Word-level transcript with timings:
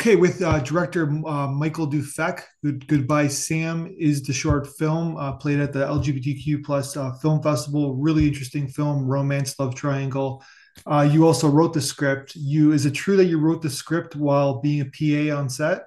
okay, 0.00 0.16
with 0.16 0.40
uh, 0.40 0.58
director 0.60 1.02
uh, 1.26 1.46
Michael 1.46 1.86
Dufek, 1.86 2.40
Good, 2.64 2.86
Goodbye 2.86 3.28
Sam 3.28 3.94
is 3.98 4.22
the 4.22 4.32
short 4.32 4.66
film 4.78 5.18
uh, 5.18 5.32
played 5.32 5.60
at 5.60 5.74
the 5.74 5.80
LGBTQ 5.80 6.64
plus 6.64 6.96
uh, 6.96 7.12
film 7.16 7.42
festival. 7.42 7.94
Really 7.96 8.26
interesting 8.26 8.66
film, 8.66 9.06
romance 9.06 9.58
love 9.58 9.74
triangle. 9.74 10.42
Uh, 10.86 11.06
you 11.12 11.26
also 11.26 11.50
wrote 11.50 11.74
the 11.74 11.82
script. 11.82 12.34
You 12.34 12.72
is 12.72 12.86
it 12.86 12.92
true 12.92 13.18
that 13.18 13.26
you 13.26 13.38
wrote 13.38 13.60
the 13.60 13.68
script 13.68 14.16
while 14.16 14.62
being 14.62 14.80
a 14.80 14.86
PA 14.86 15.36
on 15.36 15.50
set? 15.50 15.82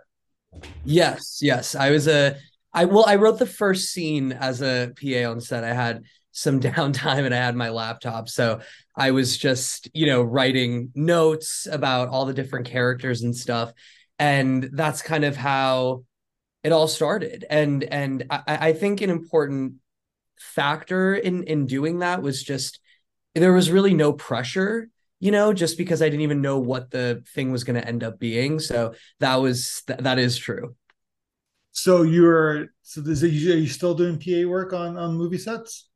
Yes, 0.86 1.40
yes. 1.42 1.74
I 1.74 1.90
was 1.90 2.08
a 2.08 2.38
I 2.72 2.86
well, 2.86 3.06
I 3.08 3.16
wrote 3.16 3.40
the 3.40 3.48
first 3.48 3.94
scene 3.94 4.32
as 4.32 4.62
a 4.62 4.92
PA 5.02 5.32
on 5.32 5.42
set. 5.42 5.64
I 5.64 5.74
had 5.74 6.04
some 6.34 6.60
downtime 6.60 7.26
and 7.26 7.34
I 7.34 7.38
had 7.38 7.56
my 7.56 7.70
laptop. 7.70 8.30
So 8.30 8.60
I 8.96 9.10
was 9.10 9.38
just, 9.38 9.90
you 9.96 10.06
know, 10.06 10.22
writing 10.22 10.92
notes 10.94 11.68
about 11.72 12.10
all 12.10 12.26
the 12.26 12.34
different 12.34 12.68
characters 12.68 13.24
and 13.24 13.36
stuff. 13.36 13.74
And 14.20 14.70
that's 14.74 15.02
kind 15.02 15.26
of 15.26 15.36
how 15.36 16.06
it 16.64 16.72
all 16.72 16.88
started. 16.88 17.46
And 17.50 17.84
and 17.84 18.26
I, 18.30 18.44
I 18.48 18.74
think 18.74 19.02
an 19.02 19.10
important 19.10 19.76
factor 20.40 21.16
in 21.16 21.44
in 21.44 21.66
doing 21.66 22.00
that 22.00 22.22
was 22.22 22.44
just 22.44 22.80
there 23.36 23.54
was 23.54 23.72
really 23.72 23.94
no 23.94 24.14
pressure 24.14 24.90
you 25.20 25.32
know 25.32 25.54
just 25.54 25.78
because 25.78 26.02
i 26.02 26.06
didn't 26.06 26.22
even 26.22 26.42
know 26.42 26.60
what 26.60 26.92
the 26.92 27.24
thing 27.34 27.52
was 27.52 27.64
going 27.64 27.80
to 27.80 27.88
end 27.88 28.04
up 28.04 28.20
being. 28.20 28.60
So 28.60 28.94
that 29.20 29.38
was 29.38 29.84
th- 29.88 30.00
that 30.00 30.20
is 30.20 30.38
true. 30.38 30.76
So 31.72 32.04
you're 32.04 32.68
so 32.82 33.02
is 33.02 33.24
it, 33.24 33.28
are 33.28 33.58
you 33.58 33.68
still 33.68 33.96
doing 33.96 34.20
pa 34.20 34.48
work 34.48 34.74
on 34.74 34.98
on 34.98 35.16
movie 35.16 35.38
sets 35.38 35.90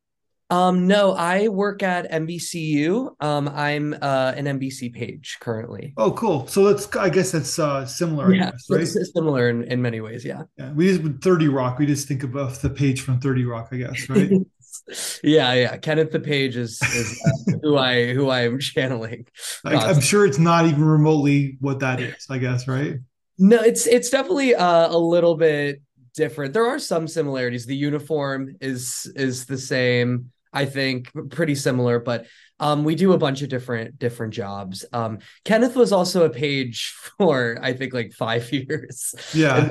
um, 0.49 0.87
no, 0.87 1.11
I 1.13 1.49
work 1.49 1.83
at 1.83 2.09
NBCU. 2.09 3.21
Um, 3.21 3.49
I'm 3.49 3.93
uh, 3.93 4.33
an 4.35 4.45
NBC 4.45 4.93
page 4.93 5.37
currently. 5.41 5.93
Oh, 5.97 6.11
cool. 6.11 6.47
So 6.47 6.71
that's 6.71 6.95
I 6.95 7.09
guess 7.09 7.31
that's 7.31 7.59
uh, 7.59 7.85
similar. 7.85 8.33
Yeah, 8.33 8.51
guess, 8.51 8.65
right? 8.69 8.81
it's 8.81 9.13
similar 9.13 9.49
in, 9.49 9.63
in 9.63 9.81
many 9.81 9.99
ways. 9.99 10.23
Yeah. 10.23 10.43
Yeah. 10.57 10.71
We 10.71 10.97
just 10.97 11.21
Thirty 11.21 11.49
Rock. 11.49 11.79
We 11.79 11.85
just 11.85 12.07
think 12.07 12.23
about 12.23 12.53
the 12.55 12.69
page 12.69 13.01
from 13.01 13.19
Thirty 13.19 13.43
Rock, 13.43 13.69
I 13.71 13.77
guess, 13.77 14.09
right? 14.09 14.31
yeah, 15.23 15.53
yeah. 15.53 15.77
Kenneth 15.77 16.11
the 16.11 16.19
Page 16.19 16.55
is, 16.55 16.81
is 16.81 17.21
uh, 17.25 17.57
who 17.61 17.77
I 17.77 18.13
who 18.13 18.29
I 18.29 18.41
am 18.41 18.59
channeling. 18.59 19.27
Like, 19.63 19.83
I'm 19.83 20.01
sure 20.01 20.25
it's 20.25 20.39
not 20.39 20.65
even 20.65 20.83
remotely 20.83 21.57
what 21.59 21.79
that 21.79 21.99
is. 21.99 22.25
I 22.29 22.37
guess, 22.37 22.67
right? 22.67 22.97
No, 23.37 23.57
it's 23.57 23.85
it's 23.85 24.09
definitely 24.09 24.55
uh, 24.55 24.89
a 24.89 24.97
little 24.97 25.35
bit 25.35 25.81
different. 26.15 26.53
There 26.53 26.65
are 26.65 26.79
some 26.79 27.07
similarities. 27.07 27.65
The 27.65 27.75
uniform 27.75 28.55
is 28.61 29.11
is 29.15 29.45
the 29.45 29.57
same. 29.57 30.31
I 30.57 30.65
think 30.65 31.11
pretty 31.29 31.53
similar, 31.53 31.99
but 31.99 32.25
um, 32.59 32.83
we 32.83 32.95
do 32.95 33.13
a 33.13 33.17
bunch 33.19 33.43
of 33.43 33.49
different 33.49 33.99
different 33.99 34.33
jobs. 34.33 34.83
Um, 34.91 35.19
Kenneth 35.45 35.75
was 35.75 35.91
also 35.91 36.25
a 36.25 36.31
page 36.31 36.95
for 37.17 37.59
I 37.61 37.73
think 37.73 37.93
like 37.93 38.11
five 38.13 38.51
years. 38.51 39.13
Yeah. 39.33 39.69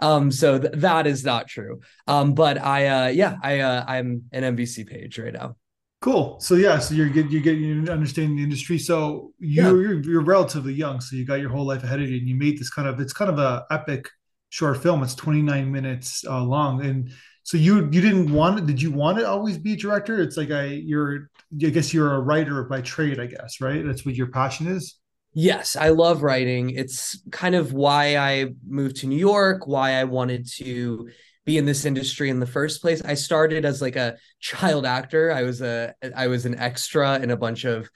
Um, 0.00 0.30
so 0.30 0.58
th- 0.58 0.72
that 0.76 1.06
is 1.06 1.24
not 1.24 1.46
true. 1.46 1.80
Um, 2.06 2.32
but 2.34 2.56
I 2.56 2.86
uh, 2.86 3.08
yeah 3.08 3.36
I 3.42 3.60
uh, 3.60 3.84
I'm 3.86 4.22
an 4.32 4.56
NBC 4.56 4.86
page 4.86 5.18
right 5.18 5.34
now. 5.34 5.56
Cool. 6.00 6.40
So 6.40 6.54
yeah, 6.54 6.78
so 6.78 6.94
you're 6.94 7.10
getting 7.10 7.30
you 7.30 7.40
get 7.40 7.58
you 7.58 7.92
understanding 7.92 8.36
the 8.36 8.42
industry. 8.44 8.78
So 8.78 9.32
you 9.38 9.62
yeah. 9.62 9.68
you're, 9.68 10.00
you're 10.00 10.24
relatively 10.24 10.72
young, 10.72 11.02
so 11.02 11.16
you 11.16 11.26
got 11.26 11.40
your 11.40 11.50
whole 11.50 11.66
life 11.66 11.84
ahead 11.84 12.00
of 12.00 12.08
you, 12.08 12.16
and 12.16 12.28
you 12.28 12.36
made 12.36 12.58
this 12.58 12.70
kind 12.70 12.88
of 12.88 12.98
it's 12.98 13.12
kind 13.12 13.30
of 13.30 13.38
a 13.38 13.66
epic 13.70 14.08
short 14.48 14.82
film. 14.82 15.02
It's 15.02 15.14
29 15.14 15.70
minutes 15.70 16.24
uh, 16.26 16.42
long, 16.42 16.82
and 16.86 17.10
so 17.48 17.56
you 17.56 17.88
you 17.90 18.02
didn't 18.02 18.30
want 18.30 18.58
it? 18.58 18.66
Did 18.66 18.82
you 18.82 18.90
want 18.90 19.16
to 19.16 19.26
always 19.26 19.56
be 19.56 19.72
a 19.72 19.76
director? 19.76 20.20
It's 20.20 20.36
like 20.36 20.50
i 20.50 20.64
you're 20.64 21.30
i 21.64 21.70
guess 21.70 21.94
you're 21.94 22.12
a 22.12 22.20
writer 22.20 22.62
by 22.64 22.82
trade 22.82 23.18
i 23.18 23.24
guess 23.24 23.62
right? 23.62 23.82
That's 23.86 24.04
what 24.04 24.14
your 24.14 24.26
passion 24.26 24.66
is? 24.66 24.96
Yes 25.32 25.74
i 25.74 25.88
love 25.88 26.22
writing. 26.22 26.68
It's 26.68 27.18
kind 27.30 27.54
of 27.54 27.72
why 27.72 28.18
i 28.18 28.48
moved 28.68 28.96
to 28.96 29.06
new 29.06 29.16
york 29.16 29.66
why 29.66 29.92
i 29.92 30.04
wanted 30.04 30.46
to 30.56 31.08
be 31.46 31.56
in 31.56 31.64
this 31.64 31.86
industry 31.86 32.28
in 32.28 32.38
the 32.38 32.46
first 32.46 32.82
place. 32.82 33.02
I 33.02 33.14
started 33.14 33.64
as 33.64 33.80
like 33.80 33.96
a 33.96 34.18
child 34.40 34.84
actor. 34.84 35.32
I 35.32 35.44
was 35.44 35.62
a 35.62 35.94
i 36.14 36.26
was 36.26 36.44
an 36.44 36.58
extra 36.58 37.18
in 37.18 37.30
a 37.30 37.36
bunch 37.38 37.64
of 37.64 37.88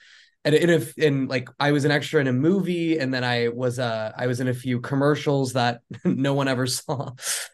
and 0.45 0.55
in 0.55 0.69
a 0.69 0.81
in 0.97 1.27
like 1.27 1.49
I 1.59 1.71
was 1.71 1.85
an 1.85 1.91
extra 1.91 2.19
in 2.19 2.27
a 2.27 2.33
movie, 2.33 2.97
and 2.97 3.13
then 3.13 3.23
I 3.23 3.47
was 3.47 3.79
uh 3.79 4.11
I 4.17 4.27
was 4.27 4.41
in 4.41 4.47
a 4.47 4.53
few 4.53 4.81
commercials 4.81 5.53
that 5.53 5.81
no 6.05 6.33
one 6.33 6.47
ever 6.47 6.67
saw, 6.67 7.11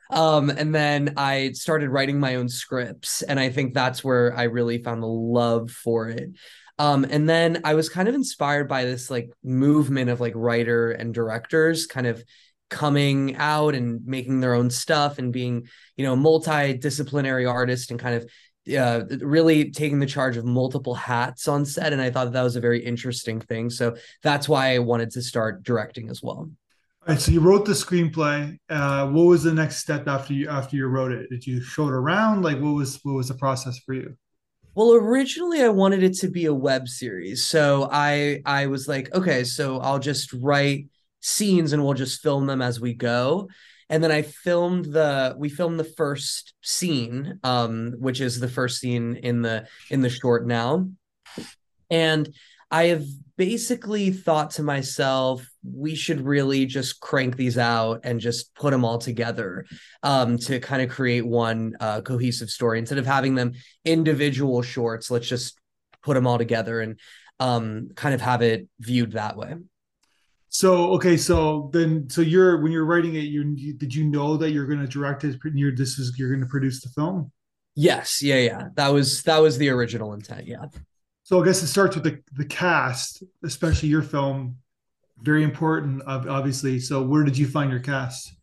um, 0.10 0.50
and 0.50 0.74
then 0.74 1.14
I 1.18 1.52
started 1.52 1.90
writing 1.90 2.20
my 2.20 2.36
own 2.36 2.50
scripts, 2.50 3.22
and 3.22 3.40
I 3.40 3.50
think 3.50 3.74
that's 3.74 4.04
where 4.04 4.36
I 4.36 4.44
really 4.44 4.80
found 4.80 5.04
the 5.04 5.08
love 5.08 5.72
for 5.72 6.10
it. 6.10 6.32
Um, 6.80 7.06
and 7.10 7.28
then 7.28 7.62
I 7.64 7.74
was 7.74 7.90
kind 7.90 8.08
of 8.08 8.16
inspired 8.16 8.68
by 8.68 8.86
this 8.86 9.12
like 9.12 9.30
movement 9.44 10.10
of 10.10 10.22
like 10.22 10.34
writer 10.36 10.92
and 10.92 11.14
directors 11.14 11.86
kind 11.86 12.08
of 12.08 12.24
coming 12.70 13.36
out 13.36 13.76
and 13.76 14.06
making 14.06 14.40
their 14.40 14.54
own 14.54 14.70
stuff 14.70 15.18
and 15.18 15.34
being 15.34 15.68
you 15.98 16.06
know 16.06 16.16
multidisciplinary 16.16 17.52
artist 17.52 17.92
and 17.92 18.00
kind 18.00 18.16
of 18.16 18.30
uh, 18.78 19.04
really 19.22 19.72
taking 19.72 20.00
the 20.00 20.06
charge 20.06 20.38
of 20.38 20.46
multiple 20.46 20.94
hats 20.94 21.48
on 21.48 21.66
set, 21.66 21.94
and 21.94 22.02
I 22.02 22.12
thought 22.12 22.26
that, 22.26 22.34
that 22.34 22.44
was 22.44 22.56
a 22.56 22.62
very 22.62 22.84
interesting 22.84 23.42
thing. 23.42 23.70
So 23.70 23.96
that's 24.22 24.48
why 24.48 24.74
I 24.74 24.80
wanted 24.80 25.12
to 25.12 25.22
start 25.22 25.64
directing 25.64 26.10
as 26.10 26.22
well. 26.22 26.50
All 27.08 27.16
right, 27.16 27.22
so 27.22 27.32
you 27.32 27.40
wrote 27.40 27.66
the 27.66 27.72
screenplay. 27.72 28.58
Uh, 28.70 29.08
what 29.08 29.24
was 29.24 29.44
the 29.44 29.54
next 29.54 29.78
step 29.78 30.08
after 30.08 30.34
you 30.34 30.50
after 30.50 30.76
you 30.76 30.86
wrote 30.88 31.12
it? 31.12 31.30
Did 31.30 31.46
you 31.48 31.62
show 31.62 31.88
it 31.88 31.94
around? 31.94 32.44
Like, 32.44 32.60
what 32.60 32.74
was 32.74 33.00
what 33.04 33.14
was 33.14 33.30
the 33.30 33.36
process 33.36 33.80
for 33.80 33.94
you? 33.94 34.16
Well, 34.76 34.94
originally 34.94 35.62
I 35.62 35.70
wanted 35.70 36.04
it 36.04 36.14
to 36.20 36.30
be 36.30 36.46
a 36.46 36.54
web 36.54 36.88
series, 36.88 37.44
so 37.44 37.90
I 37.92 38.42
I 38.46 38.68
was 38.68 38.88
like, 38.88 39.14
okay, 39.16 39.44
so 39.44 39.80
I'll 39.80 40.00
just 40.00 40.34
write 40.34 40.88
scenes 41.22 41.74
and 41.74 41.84
we'll 41.84 41.94
just 41.94 42.22
film 42.22 42.46
them 42.46 42.62
as 42.62 42.80
we 42.80 42.94
go 42.94 43.50
and 43.90 44.04
then 44.04 44.12
I 44.12 44.22
filmed 44.22 44.86
the 44.86 45.36
we 45.38 45.50
filmed 45.50 45.80
the 45.80 45.84
first 45.84 46.54
scene, 46.62 47.40
um, 47.44 47.96
which 47.98 48.22
is 48.22 48.40
the 48.40 48.48
first 48.48 48.80
scene 48.80 49.16
in 49.16 49.42
the 49.42 49.68
in 49.90 50.02
the 50.02 50.10
short 50.10 50.46
now, 50.48 50.90
and 51.90 52.30
I 52.72 52.86
have 52.86 53.06
basically 53.38 54.12
thought 54.12 54.52
to 54.52 54.64
myself, 54.64 55.48
we 55.64 55.96
should 55.96 56.22
really 56.22 56.66
just 56.66 57.00
crank 57.00 57.36
these 57.36 57.58
out 57.58 58.02
and 58.04 58.20
just 58.20 58.54
put 58.54 58.72
them 58.72 58.84
all 58.84 58.98
together 58.98 59.66
um, 60.04 60.38
to 60.38 60.60
kind 60.60 60.82
of 60.82 60.90
create 60.90 61.26
one 61.26 61.74
uh, 61.80 62.02
cohesive 62.02 62.50
story 62.50 62.80
instead 62.80 62.98
of 62.98 63.06
having 63.06 63.36
them 63.36 63.54
individual 63.86 64.62
shorts. 64.62 65.10
Let's 65.10 65.28
just 65.28 65.58
put 66.04 66.16
them 66.16 66.28
all 66.28 66.38
together 66.38 66.82
and 66.82 67.00
um, 67.40 67.90
kind 67.96 68.14
of 68.14 68.22
have 68.22 68.42
it 68.42 68.68
viewed 68.80 69.14
that 69.14 69.38
way. 69.38 69.56
So 70.50 70.94
okay, 70.94 71.16
so 71.16 71.70
then 71.72 72.10
so 72.10 72.22
you're 72.22 72.62
when 72.62 72.72
you're 72.72 72.86
writing 72.86 73.16
it, 73.16 73.20
you 73.20 73.74
did 73.74 73.94
you 73.94 74.04
know 74.04 74.36
that 74.38 74.50
you're 74.52 74.66
going 74.66 74.82
to 74.82 74.88
direct 74.88 75.24
it? 75.24 75.40
You're 75.54 75.76
this 75.76 76.00
is 76.00 76.18
you're 76.18 76.30
going 76.30 76.42
to 76.42 76.48
produce 76.48 76.82
the 76.82 76.90
film. 76.90 77.32
Yes, 77.76 78.22
yeah, 78.22 78.40
yeah. 78.40 78.64
That 78.76 78.90
was 78.90 79.22
that 79.24 79.38
was 79.38 79.58
the 79.60 79.70
original 79.70 80.14
intent. 80.14 80.48
Yeah. 80.48 80.66
So 81.30 81.40
I 81.40 81.46
guess 81.46 81.62
it 81.62 81.68
starts 81.68 81.96
with 81.96 82.06
the 82.06 82.24
the 82.34 82.46
cast, 82.46 83.22
especially 83.44 83.88
your 83.90 84.02
film. 84.02 84.58
Very 85.22 85.44
important, 85.44 86.02
obviously. 86.08 86.80
So 86.80 87.04
where 87.04 87.24
did 87.24 87.38
you 87.38 87.46
find 87.46 87.70
your 87.70 87.82
cast? 87.82 88.34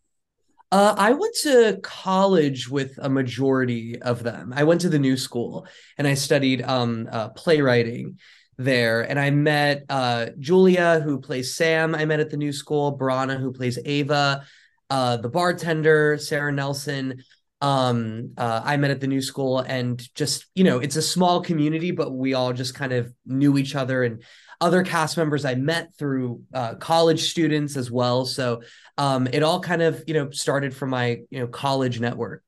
Uh, 0.71 0.95
I 0.97 1.11
went 1.11 1.35
to 1.43 1.81
college 1.83 2.69
with 2.69 2.97
a 3.03 3.09
majority 3.09 4.01
of 4.01 4.23
them. 4.23 4.53
I 4.55 4.63
went 4.63 4.83
to 4.83 4.89
the 4.89 5.01
New 5.01 5.17
School 5.17 5.67
and 5.99 6.07
I 6.07 6.15
studied 6.15 6.63
um, 6.63 7.09
uh, 7.11 7.31
playwriting 7.31 8.19
there 8.59 9.03
and 9.03 9.21
i 9.21 9.29
met 9.29 9.85
uh, 9.91 10.29
julia 10.39 11.01
who 11.01 11.21
plays 11.21 11.55
sam 11.55 11.95
i 11.95 12.07
met 12.07 12.21
at 12.21 12.31
the 12.31 12.39
new 12.39 12.53
school 12.53 12.97
brana 12.97 13.39
who 13.39 13.53
plays 13.53 13.79
ava 13.85 14.43
uh, 14.89 15.19
the 15.19 15.29
bartender 15.29 16.17
sarah 16.17 16.51
nelson 16.51 17.23
um, 17.61 18.33
uh, 18.37 18.61
i 18.65 18.77
met 18.77 18.91
at 18.91 19.01
the 19.01 19.07
new 19.07 19.23
school 19.23 19.61
and 19.61 20.13
just 20.15 20.47
you 20.55 20.65
know 20.65 20.79
it's 20.79 20.97
a 20.97 21.03
small 21.03 21.41
community 21.41 21.91
but 21.91 22.13
we 22.13 22.35
all 22.35 22.53
just 22.53 22.75
kind 22.75 22.93
of 22.93 23.13
knew 23.25 23.57
each 23.59 23.75
other 23.75 24.05
and 24.05 24.23
other 24.61 24.83
cast 24.83 25.17
members 25.17 25.45
i 25.45 25.55
met 25.55 25.95
through 25.99 26.43
uh, 26.55 26.75
college 26.77 27.31
students 27.31 27.77
as 27.77 27.91
well. 27.91 28.25
So 28.25 28.63
um, 28.99 29.27
it 29.33 29.43
all 29.43 29.61
kind 29.61 29.83
of 29.83 30.03
you 30.07 30.15
know 30.15 30.31
started 30.31 30.75
from 30.75 30.91
my 30.91 31.21
you 31.31 31.41
know 31.41 31.47
college 31.47 32.01
network. 32.01 32.43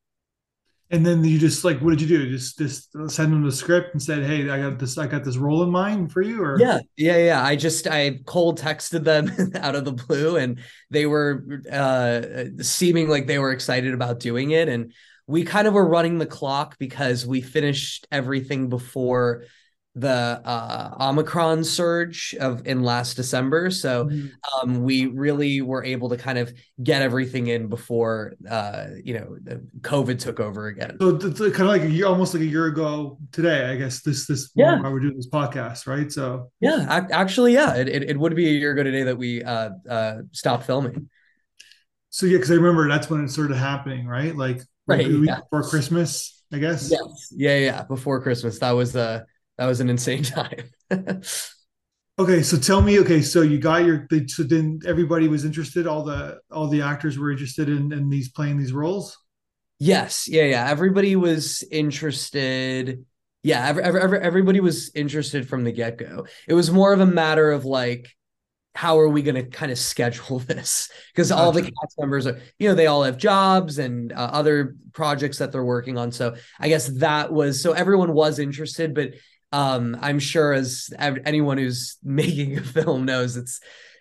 And 0.91 1.05
then 1.05 1.23
you 1.23 1.38
just 1.38 1.65
like 1.65 1.81
what 1.81 1.91
did 1.91 2.00
you 2.00 2.06
do? 2.06 2.31
Just 2.31 2.59
just 2.59 2.93
send 3.09 3.32
them 3.32 3.44
the 3.44 3.53
script 3.53 3.93
and 3.93 4.03
said 4.03 4.25
hey 4.25 4.49
i 4.49 4.59
got 4.59 4.79
this 4.79 4.97
i 4.97 5.06
got 5.06 5.23
this 5.23 5.37
role 5.37 5.62
in 5.62 5.71
mind 5.71 6.12
for 6.12 6.23
you 6.23 6.43
or? 6.43 6.59
Yeah 6.59 6.81
yeah 6.97 7.19
yeah. 7.19 7.44
I 7.44 7.56
just 7.56 7.87
i 7.87 8.19
cold 8.25 8.59
texted 8.59 9.05
them 9.05 9.31
out 9.56 9.75
of 9.75 9.85
the 9.85 9.93
blue 9.93 10.37
and 10.37 10.61
they 10.91 11.05
were 11.05 11.62
uh 11.71 12.44
seeming 12.62 13.09
like 13.09 13.27
they 13.27 13.38
were 13.38 13.53
excited 13.53 13.93
about 13.93 14.21
doing 14.21 14.53
it. 14.53 14.69
And 14.69 14.93
we 15.29 15.45
kind 15.45 15.69
of 15.69 15.75
were 15.75 15.87
running 15.87 16.19
the 16.19 16.27
clock 16.27 16.77
because 16.79 17.27
we 17.27 17.43
finished 17.43 18.09
everything 18.11 18.69
before 18.69 19.45
the 19.95 20.09
uh, 20.09 20.95
Omicron 21.01 21.65
surge 21.65 22.35
of 22.41 22.67
in 22.67 22.83
last 22.83 23.15
December. 23.15 23.71
So 23.71 24.07
mm-hmm. 24.07 24.29
um, 24.71 24.83
we 24.85 25.07
really 25.07 25.61
were 25.61 25.85
able 25.85 26.09
to 26.11 26.17
kind 26.17 26.39
of 26.39 26.53
get 26.83 27.03
everything 27.03 27.49
in 27.49 27.69
before 27.69 28.35
uh, 28.49 28.87
you 29.05 29.15
know 29.15 29.37
COVID 29.81 30.19
took 30.19 30.41
over 30.41 30.69
again. 30.69 30.97
So 31.01 31.17
it's 31.17 31.41
kind 31.41 31.61
of 31.63 31.67
like 31.67 31.83
a 31.83 31.91
year, 31.91 32.07
almost 32.07 32.33
like 32.33 32.43
a 32.43 32.47
year 32.47 32.67
ago 32.67 33.19
today, 33.33 33.67
I 33.67 33.77
guess. 33.77 34.01
This 34.01 34.27
this 34.27 34.51
yeah. 34.55 34.81
why 34.81 34.89
we're 34.89 35.01
doing 35.01 35.17
this 35.17 35.29
podcast, 35.29 35.87
right? 35.87 36.11
So 36.11 36.51
yeah, 36.61 37.07
actually, 37.13 37.53
yeah, 37.53 37.75
it, 37.75 37.89
it, 37.89 38.11
it 38.11 38.19
would 38.19 38.35
be 38.35 38.49
a 38.49 38.53
year 38.53 38.73
ago 38.73 38.83
today 38.83 39.03
that 39.03 39.19
we 39.19 39.43
uh, 39.43 39.71
uh, 39.89 40.19
stopped 40.33 40.65
filming. 40.65 41.11
So 42.11 42.25
yeah, 42.25 42.39
because 42.39 42.51
I 42.51 42.55
remember 42.55 42.89
that's 42.89 43.11
when 43.11 43.25
it 43.25 43.31
started 43.31 43.57
happening, 43.57 44.07
right? 44.07 44.35
Like 44.35 44.63
Right. 44.88 45.06
Yeah. 45.08 45.40
before 45.40 45.69
Christmas, 45.69 46.43
I 46.52 46.58
guess. 46.58 46.90
Yes. 46.90 47.29
Yeah. 47.31 47.58
Yeah. 47.58 47.82
Before 47.85 48.20
Christmas, 48.23 48.58
that 48.61 48.73
was 48.73 48.96
uh 48.96 49.20
that 49.58 49.67
was 49.67 49.81
an 49.81 49.90
insane 49.90 50.23
time. 50.25 50.70
Okay, 52.20 52.43
so 52.43 52.56
tell 52.58 52.82
me, 52.82 52.99
okay, 53.00 53.23
so 53.23 53.43
you 53.43 53.58
got 53.58 53.85
your, 53.85 54.08
so 54.26 54.43
then 54.43 54.81
everybody 54.85 55.29
was 55.29 55.44
interested, 55.44 55.87
all 55.87 56.02
the 56.02 56.40
all 56.50 56.67
the 56.67 56.82
actors 56.82 57.17
were 57.17 57.31
interested 57.31 57.69
in 57.69 57.93
in 57.93 58.08
these 58.08 58.29
playing 58.31 58.58
these 58.58 58.73
roles. 58.73 59.17
Yes, 59.79 60.26
yeah, 60.29 60.43
yeah. 60.44 60.69
Everybody 60.69 61.14
was 61.14 61.62
interested. 61.70 63.05
Yeah, 63.44 63.64
every, 63.69 63.84
every, 63.84 64.00
every- 64.00 64.19
everybody 64.20 64.58
was 64.58 64.91
interested 64.96 65.49
from 65.49 65.62
the 65.62 65.70
get-go. 65.70 66.26
It 66.49 66.55
was 66.55 66.73
more 66.73 66.93
of 66.93 66.99
a 66.99 67.06
matter 67.06 67.52
of 67.52 67.64
like, 67.64 68.08
how 68.79 68.97
are 69.01 69.09
we 69.09 69.23
going 69.23 69.35
to 69.35 69.43
kind 69.43 69.73
of 69.73 69.79
schedule 69.79 70.39
this? 70.47 70.89
Because 71.13 71.33
all 71.33 71.51
the 71.51 71.63
cast 71.63 71.99
members 71.99 72.29
are, 72.29 72.39
you 72.61 72.69
know, 72.69 72.77
they 72.77 72.87
all 72.87 73.03
have 73.03 73.17
jobs 73.17 73.81
and 73.81 74.13
uh, 74.13 74.31
other 74.33 74.77
projects 74.93 75.39
that 75.39 75.51
they're 75.51 75.65
working 75.65 75.99
on. 75.99 76.13
So 76.13 76.37
I 76.61 76.69
guess 76.69 76.87
that 76.99 77.33
was 77.33 77.61
so 77.61 77.73
everyone 77.73 78.13
was 78.15 78.39
interested, 78.39 78.95
but 78.95 79.15
um, 79.51 79.99
I'm 80.01 80.21
sure 80.21 80.53
as 80.53 80.91
anyone 80.97 81.59
who's 81.59 81.97
making 82.05 82.57
a 82.57 82.63
film 82.63 83.05
knows, 83.05 83.37
it's 83.37 83.61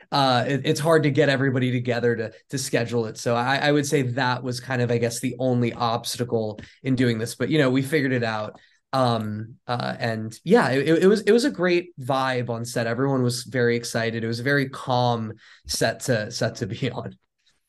uh 0.10 0.46
it, 0.48 0.62
it's 0.64 0.80
hard 0.80 1.04
to 1.04 1.12
get 1.12 1.28
everybody 1.28 1.70
together 1.70 2.16
to 2.16 2.32
to 2.48 2.58
schedule 2.58 3.08
it 3.08 3.18
so 3.18 3.36
I, 3.36 3.58
I 3.58 3.74
would 3.74 3.86
say 3.86 4.04
that 4.04 4.42
was 4.42 4.62
kind 4.62 4.82
of 4.82 4.90
i 4.90 4.98
guess 5.00 5.20
the 5.20 5.36
only 5.38 5.74
obstacle 5.74 6.62
in 6.82 6.96
doing 6.96 7.18
this 7.18 7.36
but 7.36 7.50
you 7.50 7.58
know 7.58 7.70
we 7.70 7.82
figured 7.82 8.14
it 8.14 8.24
out 8.24 8.58
um 8.94 9.56
uh 9.68 9.95
and 10.00 10.39
yeah 10.44 10.69
it, 10.69 11.04
it 11.04 11.07
was 11.07 11.22
it 11.22 11.31
was 11.31 11.44
a 11.45 11.51
great 11.51 11.89
vibe 12.00 12.50
on 12.50 12.63
set 12.63 12.88
everyone 12.88 13.22
was 13.22 13.44
very 13.44 13.75
excited 13.75 14.24
it 14.24 14.28
was 14.28 14.39
a 14.39 14.44
very 14.44 14.69
calm 14.69 15.34
set 15.68 16.00
to 16.00 16.31
set 16.31 16.56
to 16.56 16.66
be 16.68 16.89
on 16.92 17.16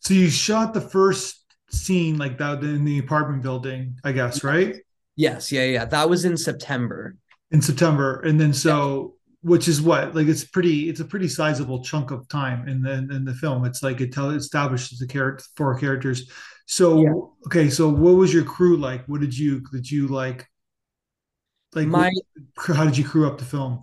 So 0.00 0.15
you 0.15 0.29
shot 0.29 0.75
the 0.75 0.81
first 0.81 1.44
scene 1.70 2.19
like 2.19 2.38
that 2.38 2.62
in 2.65 2.85
the 2.85 2.99
apartment 2.99 3.43
building, 3.43 3.99
I 4.05 4.12
guess, 4.12 4.43
right? 4.43 4.76
yes 5.17 5.53
yeah 5.53 5.65
yeah 5.65 5.85
that 5.85 6.09
was 6.09 6.25
in 6.25 6.37
september 6.37 7.17
In 7.50 7.62
September. 7.62 8.21
And 8.21 8.41
then 8.41 8.53
yeah 8.62 8.75
so 8.75 9.14
which 9.43 9.69
is 9.69 9.81
what? 9.81 10.14
Like 10.14 10.26
it's 10.26 10.44
pretty 10.44 10.88
it's 10.91 11.00
a 11.00 11.05
pretty 11.05 11.29
sizable 11.29 11.82
chunk 11.85 12.11
of 12.11 12.29
time 12.29 12.69
in 12.69 12.82
the 12.82 12.93
in 12.93 13.25
the 13.25 13.32
film. 13.35 13.64
It's 13.64 13.82
like 13.82 14.00
it 14.00 14.12
tell 14.12 14.31
establishes 14.31 14.99
the 14.99 15.06
character 15.06 15.44
four 15.56 15.79
characters. 15.79 16.31
yeah 16.93 17.12
So 17.12 17.35
okay, 17.47 17.71
so 17.71 17.88
what 17.88 18.12
was 18.17 18.35
your 18.35 18.44
crew 18.44 18.76
like? 18.76 19.06
What 19.06 19.21
did 19.21 19.37
you 19.37 19.62
did 19.73 19.91
you 19.91 20.09
like 20.09 20.47
like 21.75 21.87
my 21.87 22.12
how 22.56 22.85
did 22.85 22.97
you 22.97 23.05
crew 23.05 23.26
up 23.26 23.38
the 23.38 23.44
film? 23.44 23.82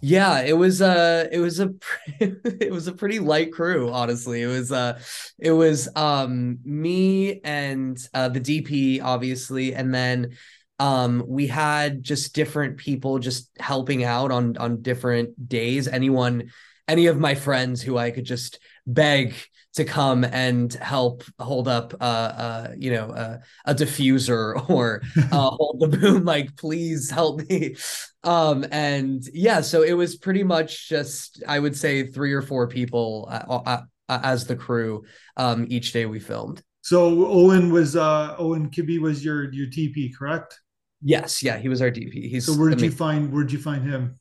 Yeah, 0.00 0.40
it 0.40 0.52
was 0.52 0.80
a 0.80 1.28
it 1.32 1.38
was 1.38 1.60
a 1.60 1.72
it 2.20 2.72
was 2.72 2.86
a 2.86 2.92
pretty 2.92 3.20
light 3.20 3.52
crew, 3.52 3.90
honestly. 3.90 4.42
It 4.42 4.46
was 4.46 4.70
uh 4.70 5.00
it 5.38 5.52
was 5.52 5.88
um 5.96 6.58
me 6.64 7.40
and 7.42 7.98
uh 8.12 8.28
the 8.28 8.40
DP 8.40 9.00
obviously 9.00 9.74
and 9.74 9.94
then 9.94 10.36
um 10.78 11.24
we 11.26 11.46
had 11.46 12.02
just 12.02 12.34
different 12.34 12.76
people 12.76 13.18
just 13.18 13.48
helping 13.58 14.04
out 14.04 14.30
on 14.30 14.56
on 14.58 14.82
different 14.82 15.48
days. 15.48 15.88
Anyone 15.88 16.50
any 16.88 17.06
of 17.06 17.18
my 17.18 17.34
friends 17.34 17.82
who 17.82 17.96
I 17.96 18.10
could 18.10 18.24
just 18.24 18.58
beg 18.86 19.34
to 19.74 19.84
come 19.84 20.22
and 20.22 20.72
help 20.74 21.24
hold 21.40 21.66
up 21.66 21.94
uh 22.00 22.04
uh 22.04 22.74
you 22.76 22.92
know 22.92 23.06
uh, 23.06 23.38
a 23.64 23.74
diffuser 23.74 24.68
or 24.70 25.02
uh 25.32 25.50
hold 25.50 25.80
the 25.80 25.88
boom 25.88 26.24
like 26.24 26.56
please 26.56 27.10
help 27.10 27.40
me 27.48 27.74
um, 28.24 28.64
and 28.72 29.22
yeah, 29.32 29.60
so 29.60 29.82
it 29.82 29.92
was 29.92 30.16
pretty 30.16 30.42
much 30.42 30.88
just, 30.88 31.42
I 31.46 31.58
would 31.58 31.76
say, 31.76 32.06
three 32.06 32.32
or 32.32 32.42
four 32.42 32.66
people 32.66 33.28
uh, 33.30 33.60
uh, 33.66 33.82
as 34.08 34.46
the 34.46 34.56
crew 34.56 35.04
um, 35.36 35.66
each 35.68 35.92
day 35.92 36.06
we 36.06 36.20
filmed. 36.20 36.62
So 36.80 37.26
Owen 37.26 37.72
was 37.72 37.96
uh 37.96 38.34
Owen 38.38 38.68
Kibbe 38.70 39.00
was 39.00 39.24
your 39.24 39.52
your 39.52 39.66
DP, 39.66 40.14
correct? 40.14 40.60
Yes, 41.02 41.42
yeah, 41.42 41.58
he 41.58 41.68
was 41.68 41.80
our 41.80 41.90
DP. 41.90 42.28
He's 42.28 42.46
So 42.46 42.52
where 42.54 42.70
did 42.70 42.82
you 42.82 42.90
find 42.90 43.32
where 43.32 43.42
did 43.42 43.52
you 43.52 43.58
find 43.58 43.86
him? 43.86 44.18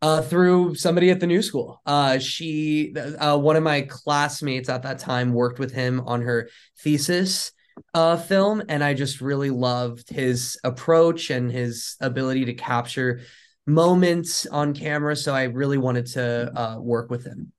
Uh, 0.00 0.22
through 0.22 0.76
somebody 0.76 1.10
at 1.10 1.18
the 1.18 1.26
new 1.26 1.42
school. 1.42 1.82
Uh, 1.84 2.18
she, 2.18 2.94
uh, 3.18 3.36
one 3.36 3.56
of 3.56 3.64
my 3.64 3.82
classmates 3.82 4.68
at 4.68 4.82
that 4.82 5.00
time 5.00 5.32
worked 5.32 5.58
with 5.58 5.72
him 5.72 6.00
on 6.06 6.22
her 6.22 6.48
thesis 6.78 7.50
uh 7.94 8.16
film 8.16 8.62
and 8.68 8.82
I 8.82 8.94
just 8.94 9.20
really 9.20 9.50
loved 9.50 10.10
his 10.10 10.58
approach 10.64 11.30
and 11.30 11.50
his 11.50 11.96
ability 12.00 12.44
to 12.46 12.54
capture 12.54 13.20
moments 13.66 14.46
on 14.46 14.74
camera 14.74 15.14
so 15.14 15.34
I 15.34 15.44
really 15.44 15.78
wanted 15.78 16.06
to 16.06 16.52
uh 16.56 16.78
work 16.80 17.10
with 17.10 17.24
him. 17.24 17.52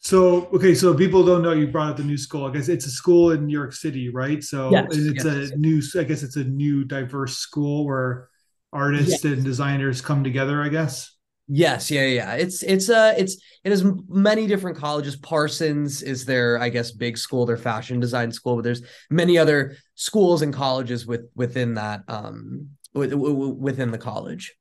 So 0.00 0.46
okay, 0.46 0.74
so 0.74 0.94
people 0.94 1.24
don't 1.24 1.42
know 1.42 1.52
you 1.52 1.66
brought 1.66 1.90
up 1.90 1.96
the 1.98 2.04
new 2.04 2.16
school. 2.16 2.46
I 2.46 2.52
guess 2.52 2.68
it's 2.68 2.86
a 2.86 2.90
school 2.90 3.32
in 3.32 3.46
New 3.46 3.52
York 3.52 3.72
City, 3.74 4.08
right? 4.08 4.42
So 4.42 4.70
Yes, 4.70 4.86
it's 4.90 5.24
yes, 5.24 5.50
a 5.50 5.56
new 5.56 5.82
I 5.98 6.04
guess 6.04 6.22
it's 6.22 6.36
a 6.36 6.44
new 6.44 6.84
diverse 6.84 7.36
school 7.36 7.84
where 7.84 8.28
yes. 8.72 8.80
artists 8.80 9.24
and 9.24 9.44
designers 9.44 10.00
come 10.00 10.24
together, 10.24 10.62
I 10.62 10.68
guess. 10.68 11.10
Yes, 11.52 11.90
yeah, 11.90 12.04
yeah. 12.04 12.34
It's 12.34 12.62
it's 12.62 12.88
uh 12.88 13.12
it's 13.18 13.36
it 13.64 13.70
has 13.70 13.84
many 14.08 14.46
different 14.46 14.78
colleges. 14.78 15.16
Parsons 15.16 16.00
is 16.00 16.24
their, 16.24 16.60
I 16.60 16.68
guess, 16.68 16.92
big 16.92 17.18
school, 17.18 17.44
their 17.44 17.56
fashion 17.56 17.98
design 17.98 18.30
school, 18.30 18.54
but 18.54 18.62
there's 18.62 18.82
many 19.10 19.36
other 19.36 19.76
schools 19.96 20.42
and 20.42 20.54
colleges 20.54 21.06
with 21.06 21.28
within 21.34 21.74
that 21.74 22.02
um 22.06 22.68
with, 22.94 23.12
within 23.12 23.90
the 23.90 23.98
college. 23.98 24.54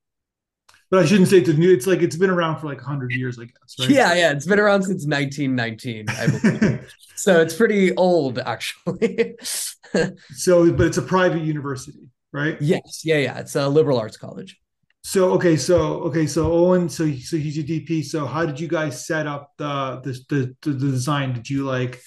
But 0.90 1.04
I 1.04 1.06
shouldn't 1.06 1.28
say 1.28 1.38
it's 1.38 1.50
new 1.50 1.72
it's 1.72 1.86
like 1.86 2.02
it's 2.02 2.16
been 2.16 2.32
around 2.32 2.60
for 2.60 2.66
like 2.66 2.80
100 2.80 3.12
years, 3.12 3.38
I 3.38 3.44
guess, 3.44 3.76
right? 3.80 3.90
Yeah, 3.92 4.16
yeah, 4.16 4.32
it's 4.32 4.48
been 4.48 4.60
around 4.60 4.82
since 4.82 5.06
1919, 5.06 6.10
I 6.10 6.28
believe. 6.28 6.94
So 7.16 7.42
it's 7.42 7.54
pretty 7.54 7.94
old 7.98 8.40
actually. 8.40 9.36
so 9.42 10.72
but 10.72 10.88
it's 10.88 10.98
a 10.98 11.02
private 11.02 11.42
university, 11.42 12.10
right? 12.32 12.58
Yes, 12.62 13.02
yeah, 13.04 13.18
yeah. 13.18 13.40
It's 13.40 13.56
a 13.56 13.68
liberal 13.68 14.00
arts 14.00 14.16
college. 14.16 14.58
So 15.04 15.32
okay, 15.34 15.56
so 15.56 16.02
okay, 16.04 16.28
so 16.28 16.52
Owen, 16.52 16.90
so 16.90 17.06
so 17.14 17.38
he's 17.38 17.58
your 17.58 17.66
DP. 17.66 18.04
So 18.04 18.26
how 18.26 18.46
did 18.46 18.60
you 18.60 18.68
guys 18.68 19.06
set 19.08 19.26
up 19.28 19.52
the 19.58 20.02
the 20.04 20.56
the, 20.62 20.72
the 20.72 20.78
design? 20.78 21.34
Did 21.34 21.50
you 21.50 21.64
like 21.66 22.02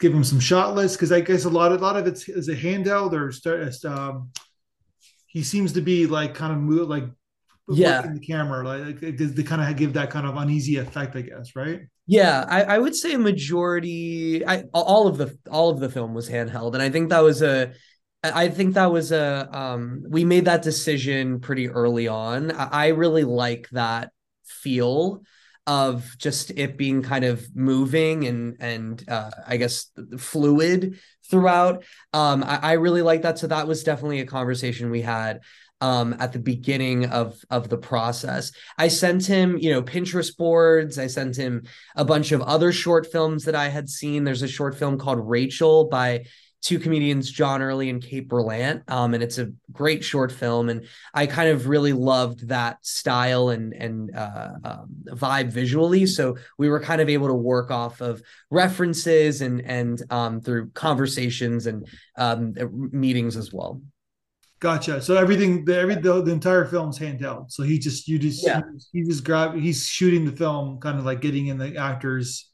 give 0.00 0.12
him 0.12 0.24
some 0.24 0.40
shot 0.40 0.74
lists? 0.74 0.96
Because 0.96 1.12
I 1.12 1.20
guess 1.20 1.44
a 1.44 1.50
lot 1.50 1.72
of 1.72 1.80
a 1.80 1.84
lot 1.84 1.96
of 1.96 2.06
it's 2.06 2.28
is 2.28 2.48
a 2.48 2.56
handheld 2.56 3.12
or 3.12 3.32
start. 3.32 3.72
Um, 3.84 4.30
he 5.26 5.42
seems 5.42 5.72
to 5.74 5.80
be 5.80 6.06
like 6.06 6.34
kind 6.34 6.52
of 6.52 6.58
move 6.58 6.88
like 6.88 7.04
Yeah. 7.68 8.02
the 8.02 8.20
camera, 8.20 8.66
like, 8.66 9.02
like 9.02 9.16
they 9.16 9.42
kind 9.42 9.62
of 9.62 9.76
give 9.76 9.94
that 9.94 10.10
kind 10.10 10.26
of 10.26 10.36
uneasy 10.36 10.76
effect, 10.76 11.16
I 11.16 11.22
guess, 11.22 11.56
right? 11.56 11.80
Yeah, 12.06 12.44
I, 12.48 12.64
I 12.64 12.78
would 12.78 12.96
say 12.96 13.14
a 13.14 13.18
majority 13.18 14.44
I 14.46 14.64
all 14.74 15.06
of 15.06 15.16
the 15.18 15.38
all 15.50 15.70
of 15.70 15.80
the 15.80 15.88
film 15.88 16.14
was 16.14 16.28
handheld 16.28 16.74
and 16.74 16.82
I 16.82 16.90
think 16.90 17.10
that 17.10 17.20
was 17.22 17.42
a 17.42 17.72
I 18.22 18.48
think 18.48 18.74
that 18.74 18.92
was 18.92 19.10
a 19.10 19.48
um 19.52 20.04
we 20.08 20.24
made 20.24 20.44
that 20.44 20.62
decision 20.62 21.40
pretty 21.40 21.68
early 21.68 22.08
on. 22.08 22.52
I, 22.52 22.88
really 22.88 23.24
like 23.24 23.68
that 23.70 24.12
feel 24.44 25.22
of 25.66 26.16
just 26.18 26.50
it 26.50 26.76
being 26.76 27.02
kind 27.02 27.24
of 27.24 27.44
moving 27.54 28.26
and 28.26 28.56
and 28.60 29.04
uh 29.08 29.30
I 29.46 29.56
guess 29.56 29.90
fluid 30.18 30.98
throughout. 31.30 31.84
Um 32.12 32.44
I, 32.44 32.58
I 32.62 32.72
really 32.72 33.02
like 33.02 33.22
that. 33.22 33.38
So 33.38 33.48
that 33.48 33.66
was 33.66 33.82
definitely 33.82 34.20
a 34.20 34.26
conversation 34.26 34.90
we 34.90 35.02
had 35.02 35.40
um 35.80 36.14
at 36.20 36.32
the 36.32 36.38
beginning 36.38 37.06
of 37.06 37.36
of 37.50 37.68
the 37.68 37.78
process. 37.78 38.52
I 38.78 38.86
sent 38.86 39.26
him, 39.26 39.58
you 39.58 39.72
know, 39.72 39.82
Pinterest 39.82 40.36
boards. 40.36 40.96
I 40.96 41.08
sent 41.08 41.36
him 41.36 41.64
a 41.96 42.04
bunch 42.04 42.30
of 42.30 42.40
other 42.42 42.72
short 42.72 43.10
films 43.10 43.44
that 43.44 43.56
I 43.56 43.68
had 43.68 43.88
seen. 43.88 44.22
There's 44.22 44.42
a 44.42 44.48
short 44.48 44.76
film 44.78 44.96
called 44.96 45.28
Rachel 45.28 45.88
by 45.88 46.24
two 46.62 46.78
comedians, 46.78 47.30
John 47.30 47.60
Early 47.60 47.90
and 47.90 48.02
Kate 48.02 48.28
Berlant. 48.28 48.88
Um, 48.90 49.14
and 49.14 49.22
it's 49.22 49.38
a 49.38 49.52
great 49.72 50.02
short 50.02 50.32
film. 50.32 50.68
And 50.68 50.86
I 51.12 51.26
kind 51.26 51.50
of 51.50 51.66
really 51.66 51.92
loved 51.92 52.48
that 52.48 52.78
style 52.86 53.50
and 53.50 53.74
and 53.74 54.16
uh, 54.16 54.52
um, 54.64 54.86
vibe 55.08 55.48
visually. 55.48 56.06
So 56.06 56.36
we 56.58 56.68
were 56.68 56.80
kind 56.80 57.00
of 57.00 57.08
able 57.08 57.28
to 57.28 57.34
work 57.34 57.70
off 57.70 58.00
of 58.00 58.22
references 58.50 59.42
and 59.42 59.60
and 59.62 60.00
um, 60.10 60.40
through 60.40 60.70
conversations 60.70 61.66
and 61.66 61.86
um, 62.16 62.54
meetings 62.92 63.36
as 63.36 63.52
well. 63.52 63.82
Gotcha. 64.60 65.02
So 65.02 65.16
everything, 65.16 65.64
the 65.64 65.76
every 65.76 65.96
the, 65.96 66.22
the 66.22 66.30
entire 66.30 66.64
film's 66.64 66.96
handheld. 66.96 67.50
So 67.50 67.64
he 67.64 67.80
just 67.80 68.06
you 68.06 68.16
just 68.20 68.46
Yeah. 68.46 68.60
he, 68.92 69.00
he 69.00 69.08
just 69.08 69.24
grab 69.24 69.56
he's 69.56 69.86
shooting 69.86 70.24
the 70.24 70.36
film, 70.36 70.78
kind 70.78 71.00
of 71.00 71.04
like 71.04 71.20
getting 71.20 71.48
in 71.48 71.58
the 71.58 71.76
actors 71.76 72.51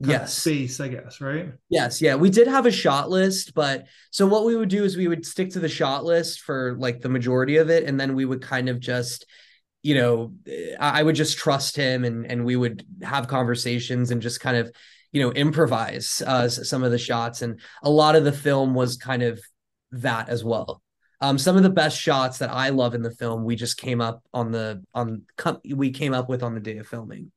Yes. 0.00 0.38
space, 0.38 0.80
I 0.80 0.88
guess, 0.88 1.20
right? 1.20 1.52
Yes, 1.68 2.00
yeah, 2.00 2.14
we 2.14 2.30
did 2.30 2.46
have 2.46 2.66
a 2.66 2.70
shot 2.70 3.10
list, 3.10 3.54
but 3.54 3.86
so 4.10 4.26
what 4.26 4.44
we 4.44 4.56
would 4.56 4.70
do 4.70 4.84
is 4.84 4.96
we 4.96 5.08
would 5.08 5.26
stick 5.26 5.50
to 5.50 5.60
the 5.60 5.68
shot 5.68 6.04
list 6.04 6.40
for 6.40 6.74
like 6.78 7.00
the 7.00 7.08
majority 7.08 7.58
of 7.58 7.68
it, 7.68 7.84
and 7.84 8.00
then 8.00 8.14
we 8.14 8.24
would 8.24 8.40
kind 8.40 8.68
of 8.68 8.80
just, 8.80 9.26
you 9.82 9.94
know, 9.94 10.32
I 10.80 11.00
I 11.00 11.02
would 11.02 11.16
just 11.16 11.36
trust 11.36 11.76
him, 11.76 12.04
and 12.04 12.26
and 12.26 12.44
we 12.44 12.56
would 12.56 12.86
have 13.02 13.28
conversations 13.28 14.10
and 14.10 14.22
just 14.22 14.40
kind 14.40 14.56
of, 14.56 14.72
you 15.12 15.22
know, 15.22 15.32
improvise 15.32 16.22
uh, 16.26 16.48
some 16.48 16.82
of 16.82 16.92
the 16.92 16.98
shots, 16.98 17.42
and 17.42 17.60
a 17.82 17.90
lot 17.90 18.16
of 18.16 18.24
the 18.24 18.32
film 18.32 18.74
was 18.74 18.96
kind 18.96 19.22
of 19.22 19.38
that 19.92 20.30
as 20.30 20.42
well. 20.42 20.82
Um, 21.20 21.36
some 21.36 21.58
of 21.58 21.62
the 21.62 21.68
best 21.68 22.00
shots 22.00 22.38
that 22.38 22.50
I 22.50 22.70
love 22.70 22.94
in 22.94 23.02
the 23.02 23.10
film, 23.10 23.44
we 23.44 23.54
just 23.54 23.76
came 23.76 24.00
up 24.00 24.24
on 24.32 24.50
the 24.50 24.82
on 24.94 25.24
we 25.74 25.90
came 25.90 26.14
up 26.14 26.30
with 26.30 26.42
on 26.42 26.54
the 26.54 26.60
day 26.60 26.78
of 26.78 26.86
filming. 26.86 27.30